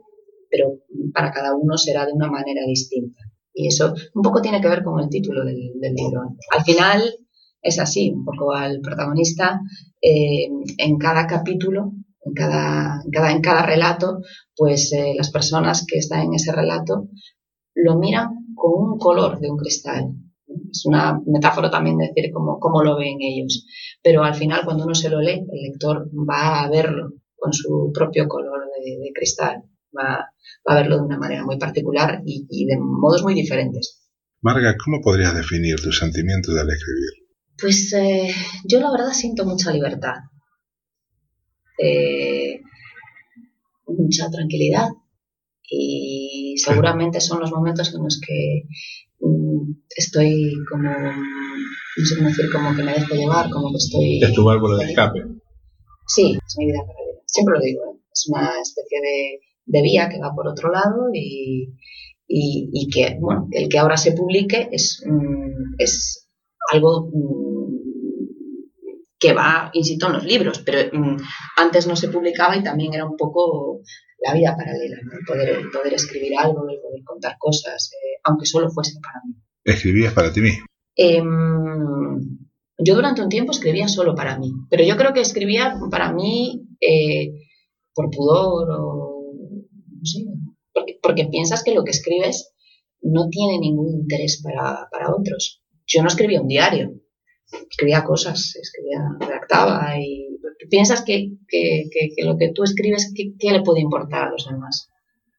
[0.51, 0.81] pero
[1.13, 3.21] para cada uno será de una manera distinta.
[3.53, 6.37] Y eso un poco tiene que ver con el título del, libro.
[6.51, 7.03] Al final
[7.65, 9.61] es así, un poco al protagonista
[10.01, 10.49] eh,
[10.79, 14.21] en cada capítulo, en cada, en cada, relato,
[14.57, 17.09] pues eh, las personas que están en ese relato
[17.75, 20.15] lo miran con un color de un cristal.
[20.71, 23.67] Es una metáfora también decir cómo, cómo lo ven ellos.
[24.03, 27.91] Pero al final, cuando uno se lo lee, el lector va a verlo con su
[27.93, 29.65] propio color de cristal
[29.97, 30.31] va,
[30.67, 34.03] a verlo de una manera muy particular y, de modos muy diferentes.
[34.41, 37.24] Marga, ¿cómo podrías definir tus sentimientos al escribir?
[37.61, 40.15] Pues eh, yo la verdad siento mucha libertad,
[41.79, 42.61] eh,
[43.87, 44.89] mucha tranquilidad
[45.63, 48.63] y seguramente son los momentos en los que
[49.21, 54.23] mm, estoy como, no sé cómo decir, como que me dejo llevar, como que estoy...
[54.23, 55.21] Es tu válvula de escape.
[56.07, 57.21] Sí, es mi vida paralela.
[57.27, 58.01] Siempre lo digo, ¿eh?
[58.13, 61.75] es una especie de de vía que va por otro lado y,
[62.27, 66.24] y, que, bueno, el que ahora se publique es, mm, es
[66.73, 67.55] algo mm,
[69.19, 71.17] que va, insisto, en los libros, pero mm,
[71.57, 73.81] antes no se publicaba y también era un poco
[74.25, 78.71] la vida paralela, el, poder, poder escribir algo, el poder contar cosas, eh, aunque solo
[78.71, 79.35] fuese para mí.
[79.65, 80.67] ¿Escribías para ti mismo?
[80.97, 82.39] Em,
[82.79, 86.67] yo durante un tiempo escribía solo para mí, pero yo creo que escribía para mí
[86.81, 87.33] eh,
[87.95, 89.15] por pudor o
[91.03, 92.53] porque, piensas que lo que escribes
[93.01, 95.63] no tiene ningún interés para, otros.
[95.87, 97.01] Yo no escribía un diario,
[97.71, 100.25] escribía cosas, escribía, redactaba y
[100.71, 101.33] piensas que,
[102.19, 104.91] lo que tú escribes, ¿qué, le puede importar a los demás?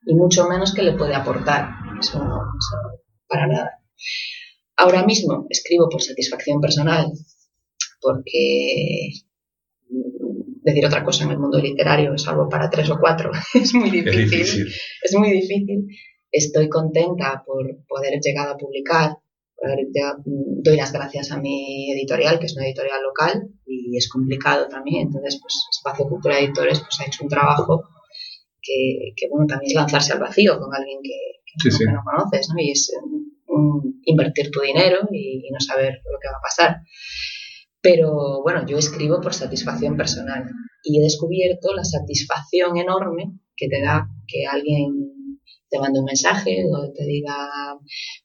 [0.06, 1.70] Y mucho menos que le puede aportar.
[2.00, 2.42] Eso no,
[3.28, 3.80] para nada.
[4.78, 7.12] Ahora mismo escribo por satisfacción personal,
[8.02, 9.10] porque
[10.66, 14.68] decir otra cosa en el mundo literario, salvo para tres o cuatro, es muy difícil.
[15.02, 15.88] Es, muy difícil.
[16.32, 19.18] Estoy contenta por poder llegar a publicar.
[20.64, 25.08] Doy las gracias a mi editorial, que es una editorial local, y es complicado también.
[25.08, 27.84] Entonces, pues Espacio Cultura Editores pues, ha hecho un trabajo
[28.62, 32.62] que, bueno, también es lanzarse al vacío con alguien que, no, conoces, ¿no?
[32.62, 32.92] Y es
[34.06, 36.78] invertir tu dinero y no saber lo que va a pasar.
[37.82, 40.44] Pero bueno, yo escribo por satisfacción personal
[40.84, 46.64] y he descubierto la satisfacción enorme que te da que alguien te mande un mensaje
[46.68, 47.78] o te diga,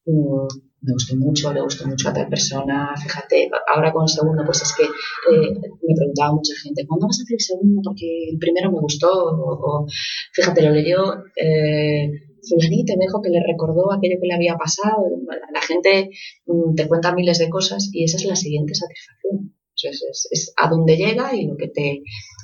[0.06, 4.42] mm, me gustó mucho, le gustó mucho a tal persona, fíjate, ahora con el segundo,
[4.44, 7.82] pues es que eh, me preguntaba mucha gente, ¿cuándo vas a hacer el segundo?
[7.84, 9.86] Porque el primero me gustó, o,
[10.32, 12.10] fíjate, lo leyó eh,
[12.48, 15.04] fulanito, me dijo que le recordó aquello que le había pasado,
[15.52, 16.10] la gente
[16.46, 19.54] mm, te cuenta miles de cosas y esa es la siguiente satisfacción.
[19.82, 22.02] Es, a dónde llega y lo que te.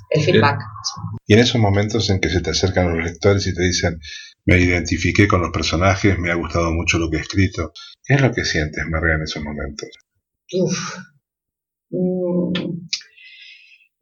[0.09, 0.59] el feedback.
[1.27, 3.99] Y en esos momentos en que se te acercan los lectores y te dicen,
[4.47, 8.21] me identifiqué con los personajes, me ha gustado mucho lo que he escrito, ¿qué es
[8.21, 9.89] lo que sientes, María, en esos momentos?
[10.53, 10.95] Uf.
[11.89, 12.53] Mm,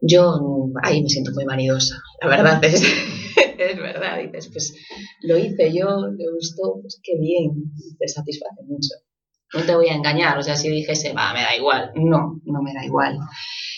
[0.02, 2.82] yo ahí me siento muy vanidosa, la verdad es,
[3.58, 4.20] es verdad.
[4.20, 4.74] Dices, pues
[5.22, 7.52] lo hice yo, me gustó, pues qué bien,
[8.00, 8.96] te satisface mucho
[9.56, 12.62] no te voy a engañar, o sea, si dijese, va, me da igual, no, no
[12.62, 13.18] me da igual.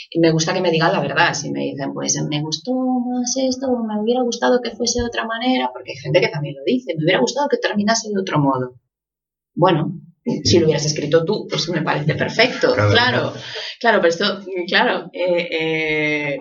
[0.09, 3.35] Y me gusta que me digan la verdad, si me dicen, pues me gustó más
[3.37, 6.63] esto, me hubiera gustado que fuese de otra manera, porque hay gente que también lo
[6.65, 8.79] dice, me hubiera gustado que terminase de otro modo.
[9.53, 9.99] Bueno,
[10.43, 13.33] si lo hubieras escrito tú, pues me parece perfecto, claro,
[13.79, 16.37] claro, pero esto, claro, eh, eh,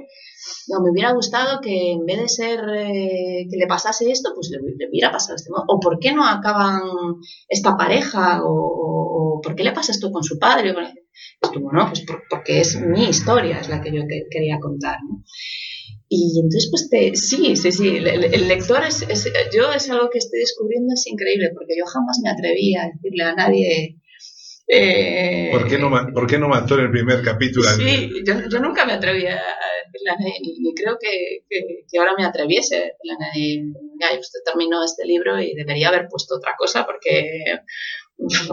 [0.68, 4.50] no, me hubiera gustado que en vez de ser eh, que le pasase esto, pues
[4.50, 5.64] le, hubiera pasado este modo.
[5.68, 6.82] O por qué no acaban
[7.48, 10.74] esta pareja, o, por qué le pasa esto con su padre.
[11.40, 11.88] Estuvo, ¿no?
[11.88, 15.24] Pues porque es mi historia, es la que yo quería contar, ¿no?
[16.08, 19.04] Y entonces, pues te, sí, sí, sí, el, lector es,
[19.52, 23.24] yo es algo que estoy descubriendo, es increíble, porque yo jamás me atrevía a decirle
[23.24, 23.98] a nadie...
[24.68, 27.68] Eh, ¿Por, qué no, ¿Por qué no mató en el primer capítulo?
[27.70, 32.14] Sí, yo, yo nunca me atrevía a decirle a nadie, ni, creo que, que, ahora
[32.16, 33.62] me atreviese a decirle a nadie,
[34.00, 37.58] ya, usted terminó este libro y debería haber puesto otra cosa, porque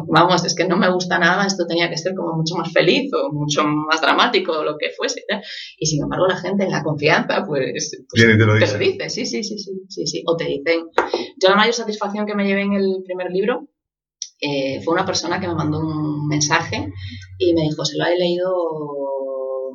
[0.08, 3.12] vamos, es que no me gusta nada, esto tenía que ser como mucho más feliz
[3.14, 5.24] o mucho más dramático o lo que fuese.
[5.78, 9.10] Y sin embargo la gente en la confianza, pues, pues te, lo dice.
[9.10, 10.88] sí, sí, sí, sí, sí, sí, o te dicen.
[11.42, 13.70] Yo la mayor satisfacción que me llevé en el primer libro
[14.40, 16.92] eh, fue una persona que me mandó un mensaje
[17.38, 18.54] y me dijo, se lo ha leído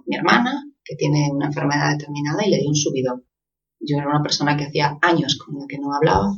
[0.06, 3.24] mi hermana, que tiene una enfermedad determinada, y le di un subidón.
[3.80, 6.34] Yo era una persona que hacía años con la que no hablaba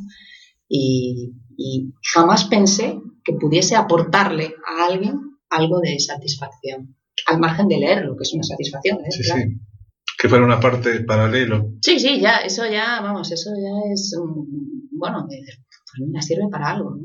[0.69, 5.21] y, y jamás pensé que pudiese aportarle a alguien
[5.51, 8.99] algo de satisfacción, al margen de leerlo, que es una satisfacción.
[8.99, 9.11] ¿eh?
[9.11, 9.61] Sí, sí.
[10.19, 11.73] Que fuera una parte paralelo.
[11.81, 14.15] Sí, sí, ya, eso ya, vamos, eso ya es,
[14.93, 16.97] bueno, pues mira, sirve para algo.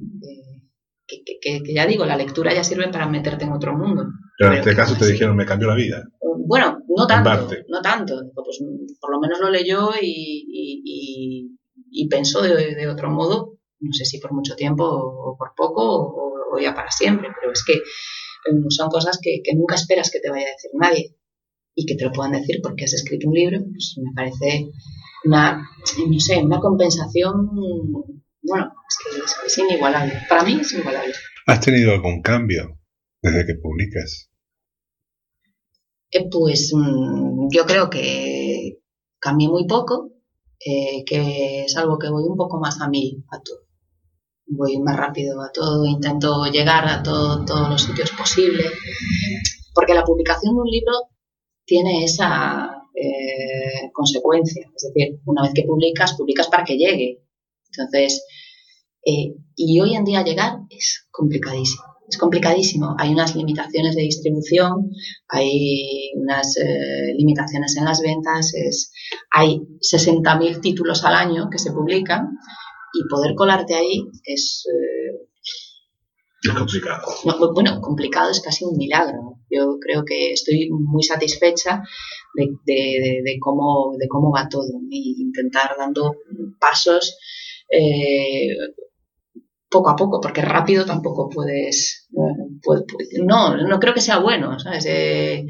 [1.07, 4.05] Que, que, que, ya digo, la lectura ya sirve para meterte en otro mundo.
[4.37, 6.03] Pero en este caso te dijeron, me cambió la vida.
[6.47, 8.31] Bueno, no tanto, no tanto.
[8.33, 8.59] Pues,
[8.99, 11.57] por lo menos lo leyó y, y,
[11.91, 15.83] y, pensó de, de, otro modo no sé si por mucho tiempo o por poco
[16.51, 17.73] o, ya para siempre, pero es que
[18.49, 21.15] em, son cosas que, nunca esperas que te vaya a decir nadie
[21.75, 24.69] y que te lo puedan decir porque has escrito un libro, pues me parece
[25.25, 25.67] una,
[26.07, 27.49] no sé, una compensación,
[28.41, 30.13] bueno, es que es, inigualable.
[30.29, 31.13] Para mí es inigualable.
[31.47, 32.79] ¿Has tenido algún cambio
[33.21, 34.31] desde que publicas?
[36.11, 38.79] Eh, pues mm, yo creo que
[39.19, 40.13] cambié muy poco,
[40.65, 43.64] eh, que es algo que voy un poco más a mí a todo
[44.47, 48.71] voy más rápido a todo, intento llegar a todos los sitios posibles,
[49.73, 50.93] porque la publicación de un libro
[51.65, 57.23] tiene esa eh, consecuencia, es decir, una vez que publicas, publicas para que llegue.
[57.71, 58.23] Entonces,
[59.05, 61.83] eh, y hoy en día llegar es complicadísimo.
[62.07, 62.95] Es complicadísimo.
[62.99, 64.91] Hay unas limitaciones de distribución,
[65.27, 68.91] hay unas eh, limitaciones en las ventas, es,
[69.31, 72.37] hay 60.000 títulos al año que se publican
[72.95, 74.65] y poder colarte ahí es...
[74.71, 75.27] Eh,
[76.43, 77.01] es complicado.
[77.53, 79.39] bueno, complicado es casi un milagro.
[79.49, 81.81] Yo creo que estoy muy satisfecha
[82.35, 86.15] de, cómo, de cómo va todo y intentar dando
[86.59, 87.17] pasos
[87.69, 88.49] eh,
[89.69, 92.07] poco a poco, porque rápido tampoco puedes...
[93.23, 94.85] no, no creo que sea bueno, ¿sabes?
[94.85, 95.45] Eh,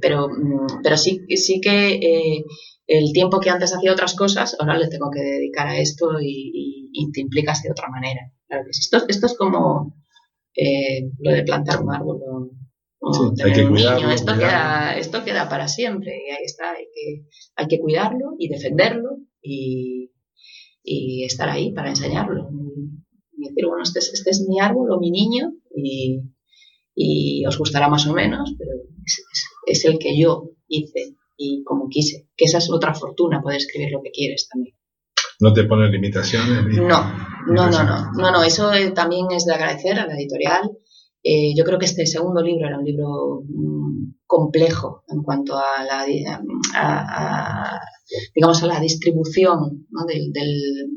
[0.00, 2.44] pero, mm, pero sí, sí que
[2.86, 6.72] el tiempo que antes hacía otras cosas, ahora le tengo que dedicar a esto y,
[7.12, 8.32] te implicas de otra manera.
[8.70, 9.96] esto, esto es como
[10.56, 12.20] eh, lo de plantar un árbol
[13.00, 14.10] o, tener un niño.
[14.10, 16.72] Esto queda, esto queda para siempre y ahí está.
[16.72, 17.26] Hay que,
[17.56, 20.10] hay que cuidarlo y defenderlo y,
[21.24, 22.48] estar ahí para enseñarlo.
[23.36, 27.88] Y decir, bueno, este es, este es mi árbol o mi niño y, os gustará
[27.88, 28.70] más o menos, pero
[29.66, 32.28] es el que yo hice y como quise.
[32.36, 34.74] Que esa es otra fortuna, poder escribir lo que quieres también.
[35.40, 36.64] ¿No te ponen limitaciones?
[36.76, 36.88] no,
[37.46, 40.70] no, no, no, no, no, eso eh, también es de agradecer a la editorial.
[41.26, 45.82] Eh, yo creo que este segundo libro era un libro mm, complejo en cuanto a
[45.82, 46.04] la,
[48.34, 50.04] digamos, a la distribución ¿no?
[50.04, 50.30] Del,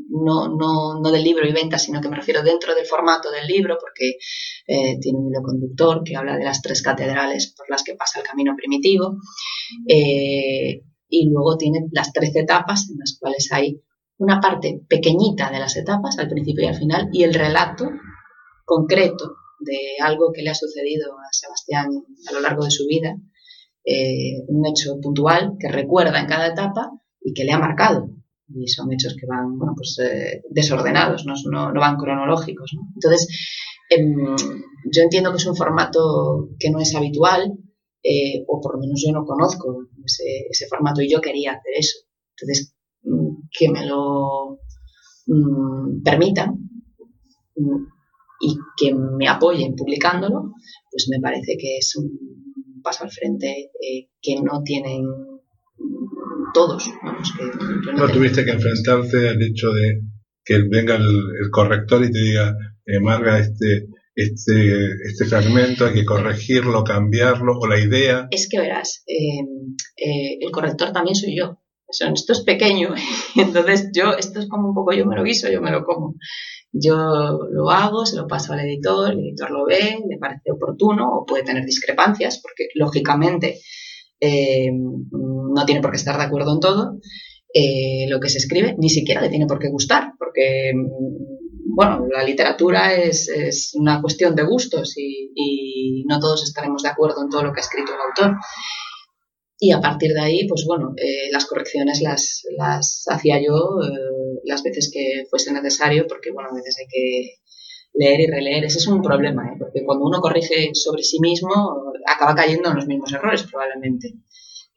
[0.09, 3.47] no, no, no, del libro y venta, sino que me refiero dentro del formato del
[3.47, 4.17] libro, porque
[4.67, 8.19] eh, tiene un hilo conductor que habla de las tres catedrales por las que pasa
[8.19, 9.15] el camino primitivo,
[9.87, 13.81] eh, y luego tiene las trece etapas en las cuales hay
[14.17, 17.89] una parte pequeñita de las etapas, al principio y al final, y el relato
[18.65, 21.87] concreto de algo que le ha sucedido a Sebastián
[22.29, 23.17] a lo largo de su vida,
[23.83, 26.91] eh, un hecho puntual que recuerda en cada etapa
[27.21, 28.09] y que le ha marcado.
[28.49, 32.71] Y son hechos que van bueno, pues, eh, desordenados, no, no, van cronológicos.
[32.95, 33.27] Entonces,
[33.89, 34.35] em,
[34.91, 37.53] yo entiendo que es un formato que no es habitual,
[38.03, 41.99] eh, o por lo menos yo no conozco ese, formato y yo quería hacer eso.
[42.35, 44.59] Entonces, mm, que me lo
[45.27, 46.69] mm, permitan
[47.55, 47.96] mm,
[48.39, 50.53] y que me apoyen publicándolo,
[50.91, 55.05] pues me parece que es un paso al frente eh, que no tienen
[56.53, 56.89] todos.
[57.95, 60.01] no, tuviste que enfrentarte al hecho de
[60.43, 66.05] que venga el, corrector y te diga, eh, Marga, este, este, este fragmento hay que
[66.05, 68.27] corregirlo, cambiarlo, o la idea.
[68.31, 71.59] Es que verás, eh, el corrector también soy yo.
[71.89, 72.93] Son, esto es pequeño,
[73.35, 76.15] entonces yo, esto es como un poco yo me lo guiso, yo me lo como.
[76.73, 76.95] Yo
[77.49, 81.25] lo hago, se lo paso al editor, el editor lo ve, le parece oportuno o
[81.25, 83.61] puede tener discrepancias, porque lógicamente
[84.19, 86.99] eh, no tiene por qué estar de acuerdo en todo.
[87.53, 90.73] Eh, lo que se escribe ni siquiera le tiene por qué gustar, porque
[91.77, 96.89] bueno, la literatura es, es una cuestión de gustos y, y, no todos estaremos de
[96.89, 98.37] acuerdo en todo lo que ha escrito el autor.
[99.59, 104.39] Y a partir de ahí, pues bueno, eh, las correcciones las, las hacía yo eh,
[104.43, 107.33] las veces que fuese necesario, porque bueno, a veces hay que
[107.93, 108.65] leer y releer.
[108.65, 109.55] Ese es un problema, ¿eh?
[109.57, 114.13] porque cuando uno corrige sobre sí mismo, acaba cayendo en los mismos errores probablemente.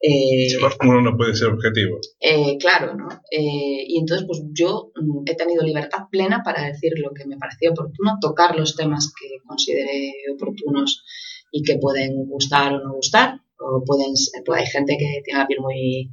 [0.02, 0.48] Eh,
[0.82, 1.98] uno no puede ser objetivo.
[2.20, 3.08] Eh, claro, ¿no?
[3.30, 7.36] Eh, y entonces, pues yo mm, he tenido libertad plena para decir lo que me
[7.36, 11.04] parecía oportuno, tocar los temas que consideré oportunos
[11.52, 15.46] y que pueden gustar o no gustar, o pueden, pues hay gente que tiene la
[15.46, 16.10] piel muy,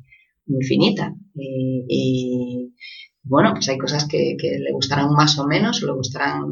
[0.68, 2.74] finita y,
[3.24, 6.46] bueno, pues hay cosas que, le gustarán más o menos, o le gustarán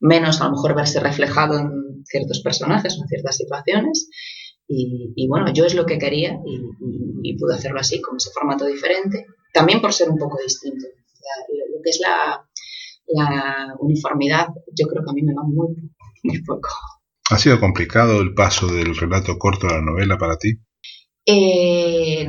[0.00, 4.08] menos a lo mejor verse reflejado en ciertos personajes o en ciertas situaciones.
[4.66, 6.38] Y, bueno, yo es lo que quería
[7.22, 10.86] y, pude hacerlo así, con ese formato diferente, también por ser un poco distinto.
[10.86, 12.46] lo, lo que es la,
[13.08, 15.74] la, uniformidad, yo creo que a mí me va muy,
[16.22, 16.68] muy poco.
[17.30, 20.58] ¿Ha sido complicado el paso del relato corto a la novela para ti?
[21.26, 22.28] Eh,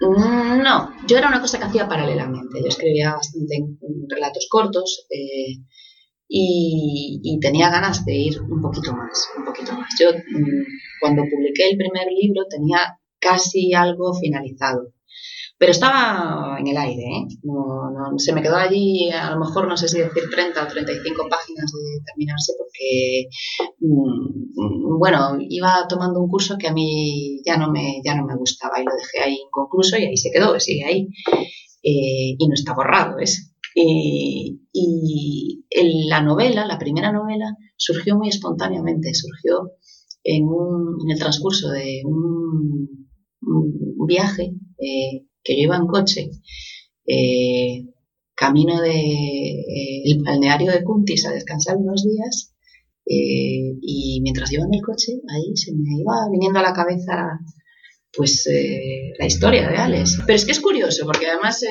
[0.00, 2.60] no, yo era una cosa que hacía paralelamente.
[2.60, 5.06] Yo escribía bastante en, relatos cortos.
[5.10, 5.58] Eh,
[6.34, 9.90] y, y, tenía ganas de ir un poquito más, un poquito más.
[10.00, 10.64] Yo mmm,
[11.00, 14.94] cuando publiqué el primer libro tenía casi algo finalizado,
[15.62, 17.26] pero estaba en el aire, ¿eh?
[17.44, 21.28] no, se me quedó allí a lo mejor no sé si decir 30 o 35
[21.30, 23.28] páginas de terminarse porque,
[23.78, 28.34] mmm, bueno, iba tomando un curso que a mí ya no me, ya no me
[28.34, 31.08] gustaba y lo dejé ahí inconcluso y ahí se quedó, sigue ahí.
[31.84, 35.64] Eh, y no está borrado, es eh, y
[36.08, 39.70] la novela, la primera novela, surgió muy espontáneamente, surgió
[40.24, 43.08] en, un, en el transcurso de un,
[43.40, 46.30] un viaje eh, que yo iba en coche,
[47.06, 47.86] eh,
[48.34, 52.54] camino de eh, balneario de Cuntis a descansar unos días
[53.06, 57.38] eh, y mientras iba en el coche, ahí se me iba viniendo a la cabeza
[58.14, 58.46] pues
[59.18, 60.18] la historia de Alex.
[60.26, 61.64] Pero es que es curioso, porque además,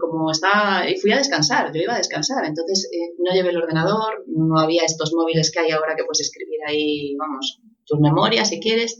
[0.00, 4.24] como estaba, y fui a descansar, yo iba a descansar, entonces no llevé el ordenador,
[4.26, 8.58] no había estos móviles que hay ahora que puedes escribir ahí, vamos, tus memorias si
[8.58, 8.96] quieres,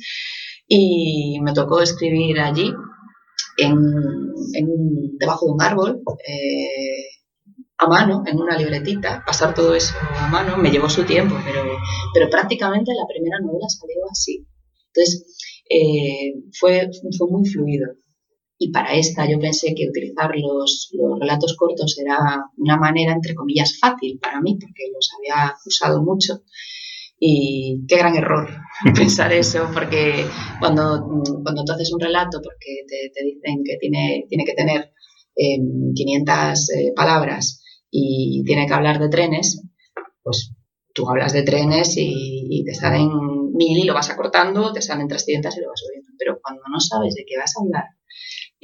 [0.68, 2.72] y me tocó escribir allí,
[3.57, 7.14] en, debajo de un árbol, eh,
[7.78, 11.62] a mano, en una libretita, pasar todo eso a mano, me llevó su tiempo, pero,
[12.12, 14.46] pero prácticamente la primera novela salió así.
[14.88, 15.24] Entonces,
[15.68, 16.88] eh, fue,
[17.18, 17.86] fue muy fluido.
[18.57, 23.34] Y para esta yo pensé que utilizar los, los, relatos cortos era una manera, entre
[23.34, 26.42] comillas, fácil para mí, porque los había usado mucho.
[27.18, 28.48] Y qué gran error
[28.94, 30.26] pensar eso, porque
[30.60, 31.06] cuando,
[31.42, 34.92] cuando tú haces un relato, porque te, te dicen que tiene, tiene que tener
[35.36, 35.58] eh,
[35.94, 39.62] 500 eh, palabras y tiene que hablar de trenes,
[40.22, 40.52] pues
[40.92, 43.08] tú hablas de trenes y, y te salen
[43.52, 46.10] mil y lo vas acortando, te salen 300 y lo vas subiendo.
[46.18, 47.84] Pero cuando no sabes de qué vas a hablar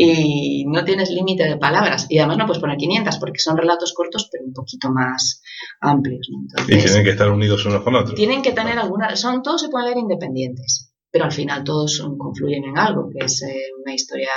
[0.03, 3.93] y no tienes límite de palabras, y además no puedes poner 500 porque son relatos
[3.93, 5.43] cortos, pero un poquito más
[5.81, 6.27] amplios.
[6.31, 6.41] ¿no?
[6.41, 8.15] Entonces, y tienen que estar unidos unos con otros.
[8.15, 9.15] Tienen que tener alguna.
[9.17, 13.43] Son, todos se pueden leer independientes, pero al final todos confluyen en algo, que es
[13.43, 14.31] eh, una historia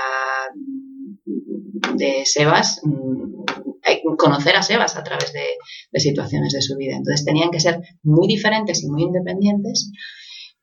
[1.96, 2.82] de Sebas
[4.18, 5.46] conocer a Sebas a través de,
[5.92, 6.96] de, situaciones de su vida.
[6.96, 9.92] Entonces tenían que ser muy diferentes y muy independientes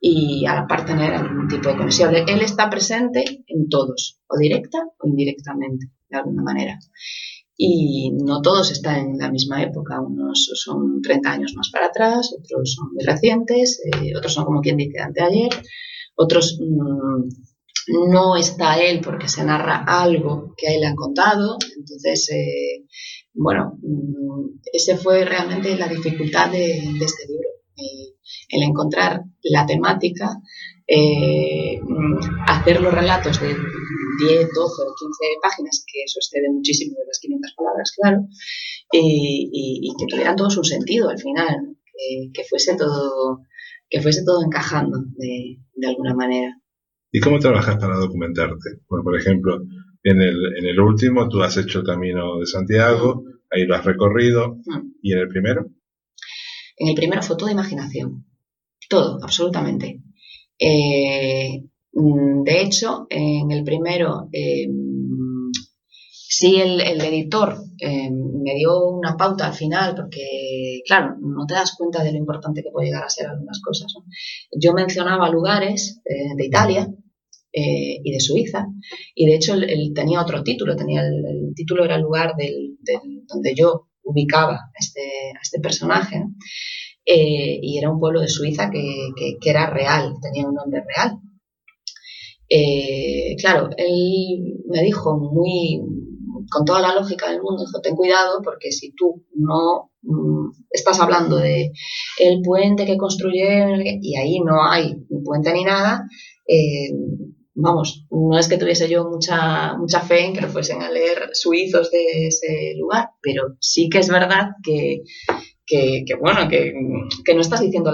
[0.00, 2.14] y a la par tener algún tipo de conexión.
[2.14, 6.78] Él está presente en todos, o directa o indirectamente, de alguna manera.
[7.56, 12.34] Y no todos están en la misma época, unos son 30 años más para atrás,
[12.38, 15.50] otros son muy recientes, eh, otros son como quien dice anteayer,
[16.14, 17.28] otros mmm,
[18.08, 22.86] no está él porque se narra algo que a él han contado, entonces, eh,
[23.34, 27.48] bueno, mmm, ese fue realmente la dificultad de, este libro.
[28.48, 30.40] El encontrar la temática,
[30.86, 31.78] eh,
[32.46, 33.58] hacer los relatos de 10,
[34.26, 38.26] 12 o 15 páginas, que eso excede muchísimo de las 500 palabras, claro,
[38.92, 43.40] y, y, y que tuvieran todo su sentido al final, que, que, fuese, todo,
[43.88, 46.60] que fuese todo encajando de, de alguna manera.
[47.12, 48.80] ¿Y cómo trabajas para documentarte?
[48.88, 49.62] Bueno, por ejemplo,
[50.02, 53.84] en el, en el último tú has hecho el Camino de Santiago, ahí lo has
[53.84, 54.92] recorrido, mm.
[55.02, 55.66] ¿y en el primero?
[56.80, 58.26] En el primero fue toda imaginación
[58.88, 60.02] todo, absolutamente.
[60.58, 61.62] Eh,
[61.92, 64.66] Mm, de hecho, en el primero, eh,
[65.52, 71.74] sí el, editor eh, me dio una pauta al final, porque, claro, no te das
[71.76, 73.92] cuenta de lo importante que puede llegar a ser algunas cosas.
[74.52, 76.88] Yo mencionaba lugares eh, de Italia
[77.52, 78.64] y de Suiza,
[79.12, 82.78] y de hecho él, tenía otro título, tenía el, título era el lugar del,
[83.26, 85.00] donde yo ubicaba este,
[85.36, 86.24] a este personaje.
[87.04, 91.18] y era un pueblo de Suiza que, que, era real, tenía un nombre real.
[92.48, 95.80] Eh, claro, él me dijo muy,
[96.50, 101.00] con toda la lógica del mundo, dijo, ten cuidado porque si tú no mm, estás
[101.00, 101.70] hablando de
[102.18, 106.04] el puente que construyeron y ahí no hay ni puente ni nada,
[106.46, 106.90] eh,
[107.62, 111.30] vamos, no es que tuviese yo mucha, mucha fe en que lo fuesen a leer
[111.32, 115.02] suizos de ese lugar, pero sí que es verdad que,
[115.66, 116.72] que, bueno, que,
[117.34, 117.92] no estás diciendo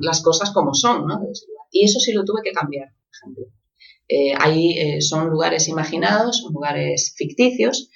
[0.00, 1.20] las cosas como son, ¿no?
[1.70, 3.44] Y eso sí lo tuve que cambiar, por ejemplo.
[4.08, 7.90] Eh, ahí eh, son lugares imaginados, son lugares ficticios.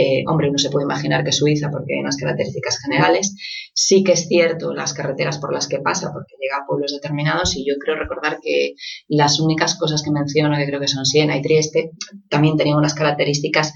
[0.00, 3.36] Eh, hombre, uno se puede imaginar que Suiza porque hay unas características generales.
[3.74, 7.54] Sí que es cierto las carreteras por las que pasa porque llega a pueblos determinados
[7.54, 8.74] y yo creo recordar que
[9.08, 11.90] las únicas cosas que menciono, que creo que son Siena y Trieste,
[12.30, 13.74] también tenían unas características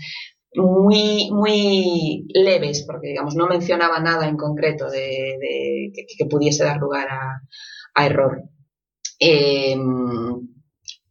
[0.54, 7.08] muy, muy leves, porque digamos no mencionaba nada en concreto de, que, pudiese dar lugar
[7.10, 8.44] a, error.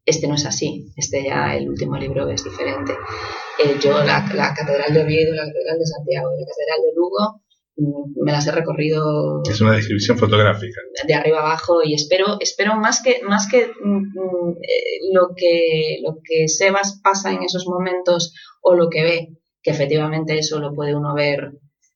[0.05, 2.93] Este no es así, este ya el último libro es diferente.
[3.59, 7.41] Eh, yo la, Catedral de Oviedo, la Catedral de Santiago y la Catedral de Lugo
[7.77, 12.75] mm, me las he recorrido es una descripción fotográfica de arriba abajo y espero espero
[12.75, 17.67] más que más que mm, mm, eh, lo que lo que Sebas pasa en esos
[17.67, 19.27] momentos o lo que ve
[19.61, 21.51] que efectivamente eso lo puede uno ver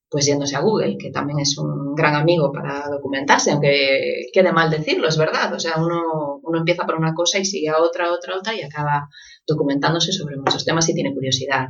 [0.10, 4.70] pues yéndose a Google, que también es un gran amigo para documentarse, aunque quede mal
[4.70, 5.53] decirlo, es verdad.
[5.53, 8.62] O sea, uno, uno empieza por una cosa y sigue a otra, otra, otra y
[8.62, 9.10] acaba
[9.45, 11.68] documentándose sobre muchos temas y tiene curiosidad.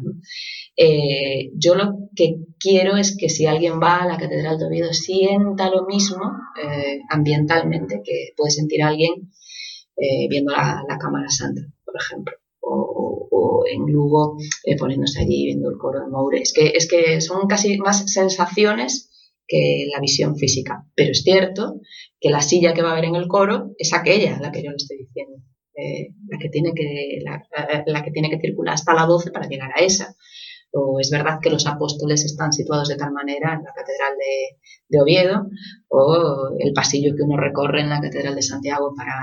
[0.76, 4.94] Eh, yo lo que quiero es que si alguien va a la Catedral de Oviedo
[4.94, 6.32] sienta lo mismo
[6.62, 9.32] eh, ambientalmente que puede sentir alguien
[9.96, 12.34] eh, viendo la, Cámara Santa, por ejemplo
[13.70, 16.42] en Lugo eh, poniéndose allí viendo el coro de Moure.
[16.42, 19.12] Es que, es que son casi más sensaciones
[19.48, 20.86] que la visión física.
[20.96, 21.82] Pero es cierto
[22.20, 24.70] que la silla que va a haber en el coro es aquella, la que yo
[24.72, 25.38] le estoy diciendo.
[25.76, 29.70] Eh, la, que tiene que, la, que tiene que circular hasta la 12 para llegar
[29.76, 30.16] a esa
[30.72, 34.13] o es verdad que los apóstoles están situados de tal manera en la Catedral
[34.89, 35.47] de, Oviedo,
[35.89, 39.13] o el pasillo que uno recorre en la Catedral de Santiago para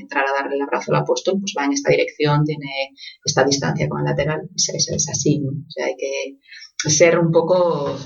[0.00, 2.90] entrar a darle el abrazo al apóstol, pues va en esta dirección, tiene
[3.24, 7.96] esta distancia con el lateral, es, así, o sea, hay que ser un poco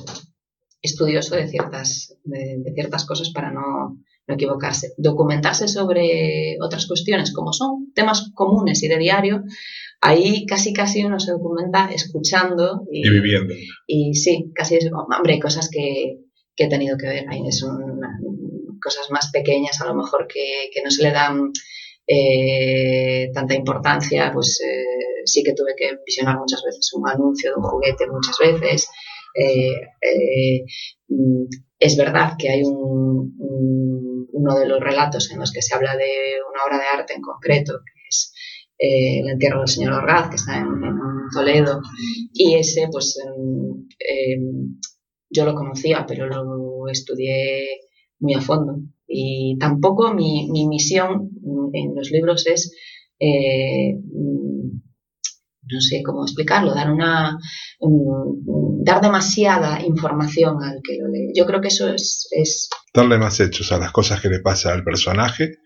[0.82, 4.95] estudioso de ciertas, de, ciertas cosas para no, no equivocarse.
[4.97, 9.43] Documentarse sobre otras cuestiones como son temas comunes y de diario,
[10.01, 13.55] ahí casi casi uno se documenta escuchando y, viviendo.
[13.86, 16.18] Y sí, casi es, hombre, cosas que,
[16.55, 18.01] que he tenido que ver, ahí son
[18.82, 21.53] cosas más pequeñas a lo mejor que, que no se le dan
[22.07, 27.57] eh, tanta importancia, pues eh, sí que tuve que visionar muchas veces un anuncio de
[27.57, 28.88] un juguete muchas veces.
[29.34, 30.64] Eh,
[31.78, 33.34] es verdad que hay un,
[34.32, 37.22] uno de los relatos en los que se habla de una obra de arte en
[37.22, 37.95] concreto, es
[38.79, 40.66] eh, el entierro del señor Orgaz, que está en,
[41.33, 41.81] Toledo,
[42.33, 43.18] y ese, pues,
[43.99, 44.79] em,
[45.29, 47.66] yo lo conocía, pero lo estudié
[48.20, 48.77] muy a fondo.
[49.09, 51.31] Y tampoco mi, misión
[51.72, 52.72] en los libros es,
[53.18, 53.95] eh,
[55.68, 57.39] no sé cómo explicarlo, dar una,
[58.85, 61.33] dar demasiada información al que lo lee.
[61.35, 64.72] Yo creo que eso es, es darle más hechos a las cosas que le pasa
[64.72, 65.59] al personaje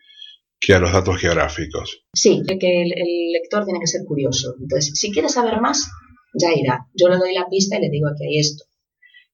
[0.61, 2.05] que a los datos geográficos.
[2.13, 4.55] Sí, que el, lector tiene que ser curioso.
[4.61, 5.91] Entonces, si quiere saber más,
[6.35, 6.87] ya irá.
[6.95, 8.65] Yo le doy la pista y le digo que hay esto.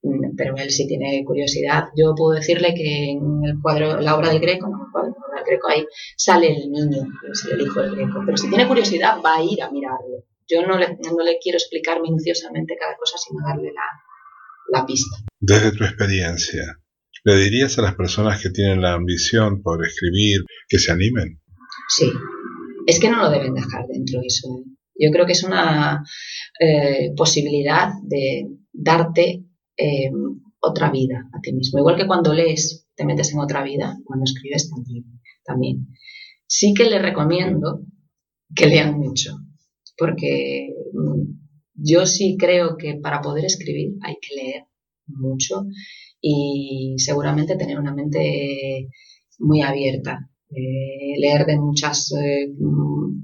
[0.03, 1.89] Mm, pero él sí tiene curiosidad.
[1.97, 5.45] Yo puedo decirle que en el cuadro, la obra del Greco, no el cuadro, del
[5.45, 5.85] Greco, ahí
[6.16, 8.22] sale el niño, es el hijo del Greco.
[8.24, 10.24] Pero si tiene curiosidad, va a ir a mirarlo.
[10.49, 15.16] Yo no le, no le quiero explicar minuciosamente cada cosa, sino darle la, la pista.
[15.41, 16.79] Desde tu experiencia,
[17.27, 21.41] ¿Le dirías a las personas que tienen la ambición por escribir que se animen?
[21.89, 22.09] Sí,
[22.87, 24.62] es que no lo deben dejar dentro de eso.
[24.95, 26.05] Yo creo que es una
[26.61, 29.45] eh, posibilidad de darte
[29.77, 30.12] eh,
[30.61, 31.81] otra vida a ti mismo.
[31.81, 35.05] Igual que cuando lees te metes en otra vida, cuando escribes también.
[35.45, 35.89] también.
[36.47, 37.81] Sí que le recomiendo
[38.55, 39.37] que lean mucho,
[39.99, 41.22] porque mm,
[41.74, 44.62] yo sí creo que para poder escribir hay que leer
[45.09, 45.64] mucho
[46.21, 48.89] y seguramente tener una mente
[49.39, 50.31] muy abierta.
[50.51, 52.49] eh, leer de muchas eh,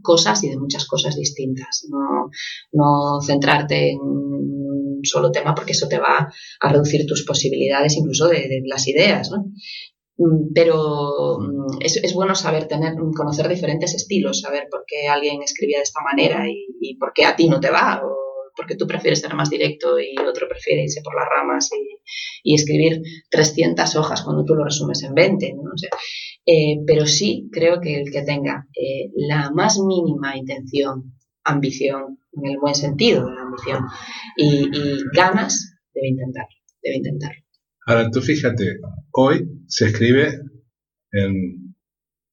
[0.03, 1.87] cosas y de muchas cosas distintas.
[1.89, 2.31] No,
[2.73, 8.29] no centrarte en un solo tema porque eso te va a reducir tus posibilidades incluso
[8.29, 9.31] de, las ideas.
[9.31, 9.47] ¿no?
[10.19, 15.43] Mm, pero mm, es, es, bueno saber tener, conocer diferentes estilos, saber por qué alguien
[15.43, 18.77] escribía de esta manera y, y por qué a ti no te va, o porque
[18.77, 21.71] tú prefieres ser más directo y otro prefiere irse por las ramas
[22.45, 23.01] y, escribir
[23.31, 25.55] 300 hojas cuando tú lo resumes en 20.
[25.55, 25.71] ¿no?
[26.45, 32.53] Eh, pero sí creo que el que tenga eh, la más mínima intención, ambición, en
[32.53, 33.85] el buen sentido de la ambición,
[34.37, 34.69] y,
[35.15, 37.43] ganas, debe intentarlo, debe intentarlo.
[37.87, 38.79] Ahora, tú fíjate,
[39.13, 40.41] hoy se escribe
[41.13, 41.75] en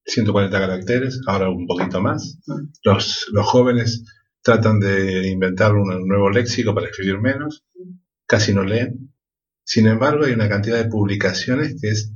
[0.05, 2.39] 140 caracteres, ahora un poquito más.
[2.47, 2.67] Mm.
[2.83, 4.03] Los, los jóvenes
[4.41, 7.65] tratan de inventar un nuevo léxico para escribir menos,
[8.25, 9.13] casi no leen.
[9.63, 12.13] Sin embargo, hay una cantidad de publicaciones que es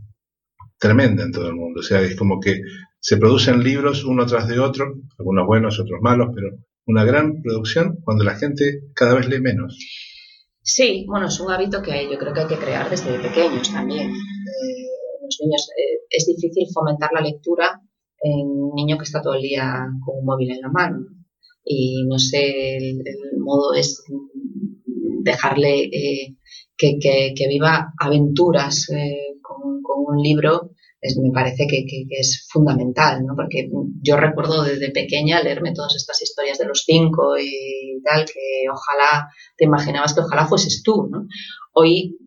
[0.79, 1.81] tremenda en todo el mundo.
[1.81, 2.61] O sea, es como que
[2.99, 6.47] se producen libros uno tras de otro, algunos buenos, otros malos, pero
[6.85, 9.77] una gran producción cuando la gente cada vez lee menos.
[10.61, 14.09] Sí, bueno, es un hábito que yo creo que hay que crear desde pequeños también.
[14.09, 14.87] Eh,
[15.21, 17.81] los niños, eh, es difícil fomentar la lectura
[18.21, 21.05] en un niño que está todo el día con un móvil en la mano
[21.63, 23.03] y no sé, el,
[23.39, 24.03] modo es
[25.23, 26.35] dejarle eh,
[26.77, 30.73] que, que, viva aventuras eh, con, con, un libro
[31.21, 33.35] me parece que, es fundamental, ¿no?
[33.35, 33.69] Porque
[34.01, 39.29] yo recuerdo desde pequeña leerme todas estas historias de los cinco y tal, que ojalá,
[39.57, 41.27] te imaginabas que ojalá fueses tú, ¿no?
[41.75, 42.17] Hoy,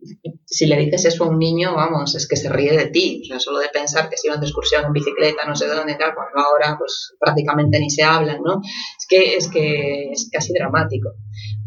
[0.44, 3.26] si le dices eso a un niño, vamos, es que se ríe de ti, o
[3.26, 6.38] sea, solo de pensar que si una excursión en bicicleta, no sé dónde, tal, cuando
[6.38, 8.60] ahora, pues, prácticamente ni se hablan, ¿no?
[8.62, 11.10] Es que es, que es casi dramático.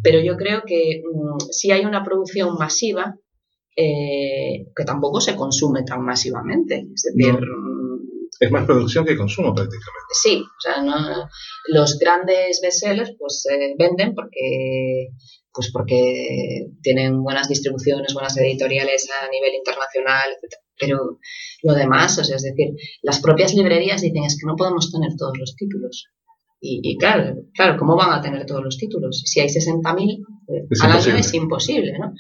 [0.04, 3.16] Pero yo creo que mm, si hay una producción masiva,
[3.76, 6.86] eh, que tampoco se consume tan masivamente.
[6.94, 7.40] Es decir,
[8.40, 10.14] es más producción que consumo prácticamente.
[10.22, 11.30] Sí, o sea,
[11.68, 15.10] los grandes bestsellers pues se venden porque
[15.60, 20.56] pues porque tienen buenas distribuciones, buenas editoriales a nivel internacional, etc.
[20.80, 21.20] Pero
[21.64, 22.70] lo demás, o sea, es decir,
[23.02, 26.06] las propias librerías dicen es que no podemos tener todos los títulos.
[26.62, 29.22] Y, y claro, claro, ¿cómo van a tener todos los títulos?
[29.26, 30.24] Si hay 60.000
[30.82, 32.14] al año es imposible, ¿no?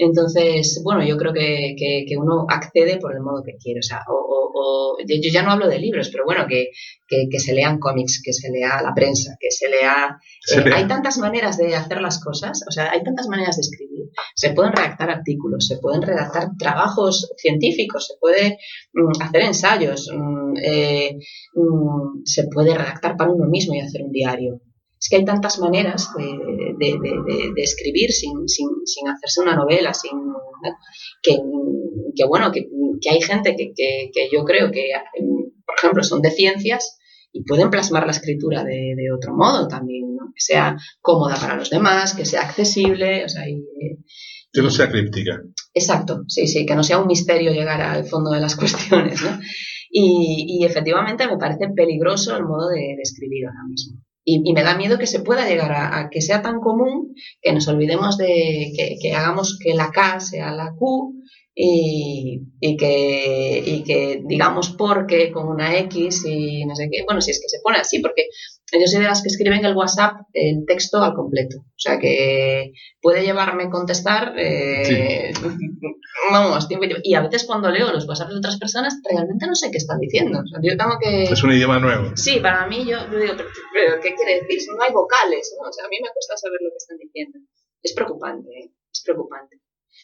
[0.00, 3.80] Entonces, bueno, yo creo que, que, uno accede por el modo que quiere.
[3.80, 6.70] O sea, o, yo ya no hablo de libros, pero bueno, que,
[7.08, 10.16] que, se lean cómics, que se lea la prensa, que se lea...
[10.54, 14.06] Eh, hay tantas maneras de hacer las cosas, o sea, hay tantas maneras de escribir.
[14.36, 18.58] Se pueden redactar artículos, se pueden redactar trabajos científicos, se puede
[18.92, 21.16] mm, hacer ensayos, mm, eh,
[21.54, 24.60] mm, se puede redactar para uno mismo y hacer un diario.
[25.00, 30.12] Es que hay tantas maneras de, escribir sin, sin, sin, hacerse una novela, sin,
[31.22, 31.38] que,
[32.16, 32.68] que bueno, que,
[33.10, 34.90] hay gente que, que, yo creo que,
[35.64, 36.98] por ejemplo, son de ciencias
[37.32, 40.26] y pueden plasmar la escritura de, otro modo también, ¿no?
[40.34, 43.44] que sea cómoda para los demás, que sea accesible, o sea,
[44.52, 45.40] que no sea críptica.
[45.74, 49.38] Exacto, sí, sí, que no sea un misterio llegar al fondo de las cuestiones, ¿no?
[49.90, 54.00] Y, y efectivamente me parece peligroso el modo de, escribir ahora mismo.
[54.30, 57.66] Y, me da miedo que se pueda llegar a, que sea tan común que nos
[57.66, 61.14] olvidemos de que, hagamos que la K sea la Q
[61.54, 67.04] y, que, y que digamos porque con una X y no sé qué.
[67.06, 68.26] Bueno, si es que se pone así, porque
[68.72, 71.58] yo soy de las que escriben el WhatsApp el texto al completo.
[71.60, 74.34] O sea que puede llevarme a contestar.
[74.36, 75.32] Eh,
[76.30, 76.66] vamos,
[77.02, 79.98] y a veces cuando leo los WhatsApp de otras personas, realmente no sé qué están
[79.98, 80.42] diciendo.
[80.62, 81.24] yo tengo que...
[81.24, 82.16] Es un idioma nuevo.
[82.16, 83.34] Sí, para mí yo, digo,
[83.72, 84.60] pero, ¿qué quiere decir?
[84.60, 85.68] Si no hay vocales, ¿no?
[85.68, 87.38] O sea, a mí me cuesta saber lo que están diciendo.
[87.82, 88.70] Es preocupante, ¿eh?
[88.92, 89.60] es preocupante.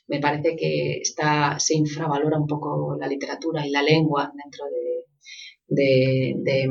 [0.07, 6.35] Me parece que está, se infravalora un poco la literatura y la lengua dentro de,
[6.37, 6.69] de,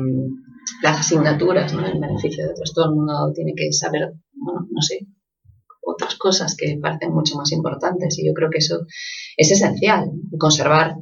[0.82, 1.86] las asignaturas, ¿no?
[1.86, 2.72] En beneficio de otros.
[2.74, 5.06] Todo el mundo tiene que saber, bueno, no sé,
[5.80, 8.18] otras cosas que parecen mucho más importantes.
[8.18, 8.86] Y yo creo que eso
[9.36, 10.96] es esencial, conservar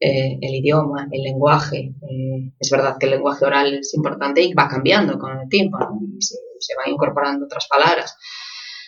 [0.00, 1.94] eh, el idioma, el lenguaje.
[2.10, 5.78] Eh, es verdad que el lenguaje oral es importante y va cambiando con el tiempo,
[6.18, 8.16] se, se, van incorporando otras palabras.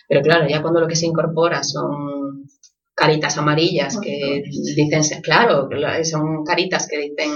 [0.07, 2.45] Pero claro, ya cuando lo que se incorpora son
[2.95, 4.41] caritas amarillas que
[4.75, 5.69] dicen, claro,
[6.03, 7.31] son caritas que dicen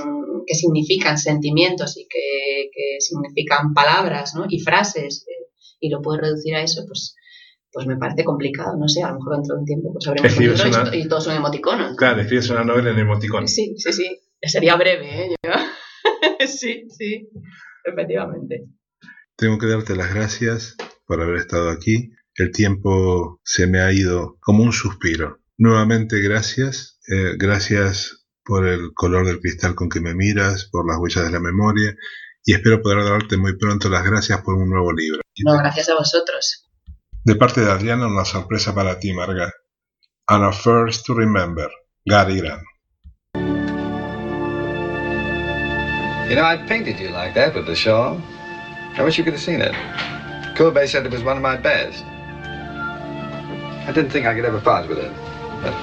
[0.47, 4.45] que significan sentimientos y que, que significan palabras ¿no?
[4.49, 7.16] y frases eh, y lo puedes reducir a eso, pues
[7.72, 10.36] pues me parece complicado, no sé, a lo mejor dentro de un tiempo pues habremos
[10.38, 11.95] un y todos son emoticonos.
[11.95, 13.53] Claro, escribes una novela en emoticonos.
[13.53, 15.38] Sí, sí, sí, sería breve, ¿eh?
[16.47, 17.30] sí, sí,
[17.84, 18.66] efectivamente.
[19.36, 22.12] Tengo que darte las gracias por haber estado aquí.
[22.36, 25.39] El tiempo se me ha ido como un suspiro.
[25.62, 30.97] Nuevamente gracias, eh, gracias por el color del cristal con que me miras, por las
[30.99, 31.93] huellas de la memoria
[32.45, 35.20] y espero poder darte muy pronto las gracias por un nuevo libro.
[35.43, 36.66] No, gracias a vosotros.
[37.26, 39.51] De parte de Adriana, una sorpresa para ti, Marga.
[40.30, 41.70] And a first to remember,
[42.05, 42.64] Gary Grant.
[46.30, 48.22] You know, I painted you like that with the shawl.
[48.95, 49.74] I wish you could have seen it.
[50.55, 52.01] Courbet said it was one of my best.
[53.86, 55.28] I didn't think I could ever part with it.
[55.62, 55.74] But,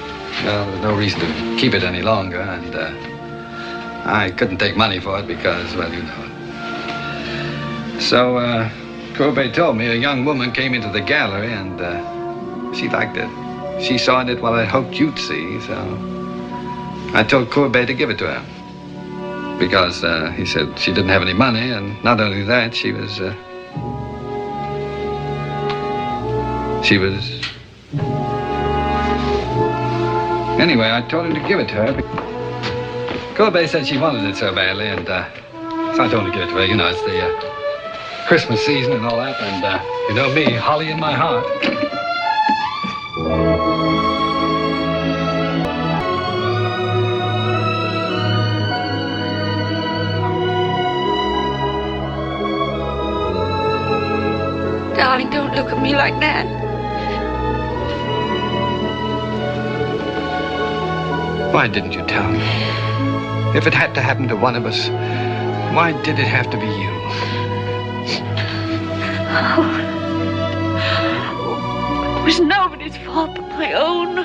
[0.45, 2.91] well, there's no reason to keep it any longer, and uh,
[4.05, 7.99] I couldn't take money for it because, well, you know.
[8.01, 8.71] So, uh,
[9.15, 13.31] Courbet told me a young woman came into the gallery and uh, she liked it.
[13.83, 15.75] She saw in it what I hoped you'd see, so
[17.15, 21.23] I told Courbet to give it to her because uh, he said she didn't have
[21.23, 23.21] any money, and not only that, she was.
[23.21, 23.33] Uh,
[26.83, 27.36] she was.
[30.59, 33.35] Anyway, I told him to give it to her.
[33.35, 35.29] Courbet said she wanted it so badly, and uh,
[35.95, 36.65] so I told him to give it to her.
[36.65, 40.45] You know, it's the uh, Christmas season and all that, and uh, you know me,
[40.45, 41.45] holly in my heart.
[54.97, 56.56] Darling, don't look at me like that.
[61.57, 62.39] Why didn't you tell me?
[63.57, 64.91] If it had to happen to one of us,
[65.75, 66.91] why did it have to be you?
[72.19, 74.19] It was nobody's fault but my own.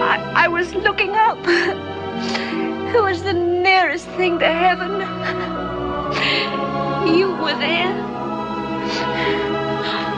[0.00, 1.36] I, I was looking up.
[1.46, 4.92] It was the nearest thing to heaven.
[7.14, 7.92] You were there.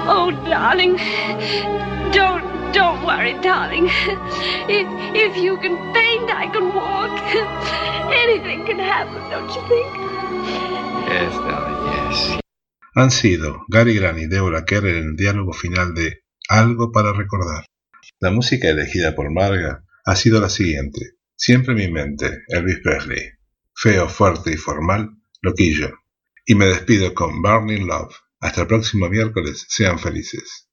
[0.07, 0.99] Oh, darling,
[2.13, 3.87] don't don't worry, darling.
[4.69, 7.13] If if you can paint, I can walk.
[8.25, 9.91] Anything can happen, don't you think?
[11.09, 12.41] Yes, darling, yes.
[12.95, 17.65] Han sido Gary Grant y Deborah Kerr en el diálogo final de Algo para recordar.
[18.21, 21.17] La música elegida por Marga ha sido la siguiente.
[21.37, 23.31] Siempre en mi mente, Elvis Presley.
[23.75, 25.11] Feo, fuerte y formal,
[25.41, 25.91] loquillo.
[26.45, 28.15] Y me despido con Burning Love.
[28.41, 30.69] Hasta el próximo miércoles, sean felices.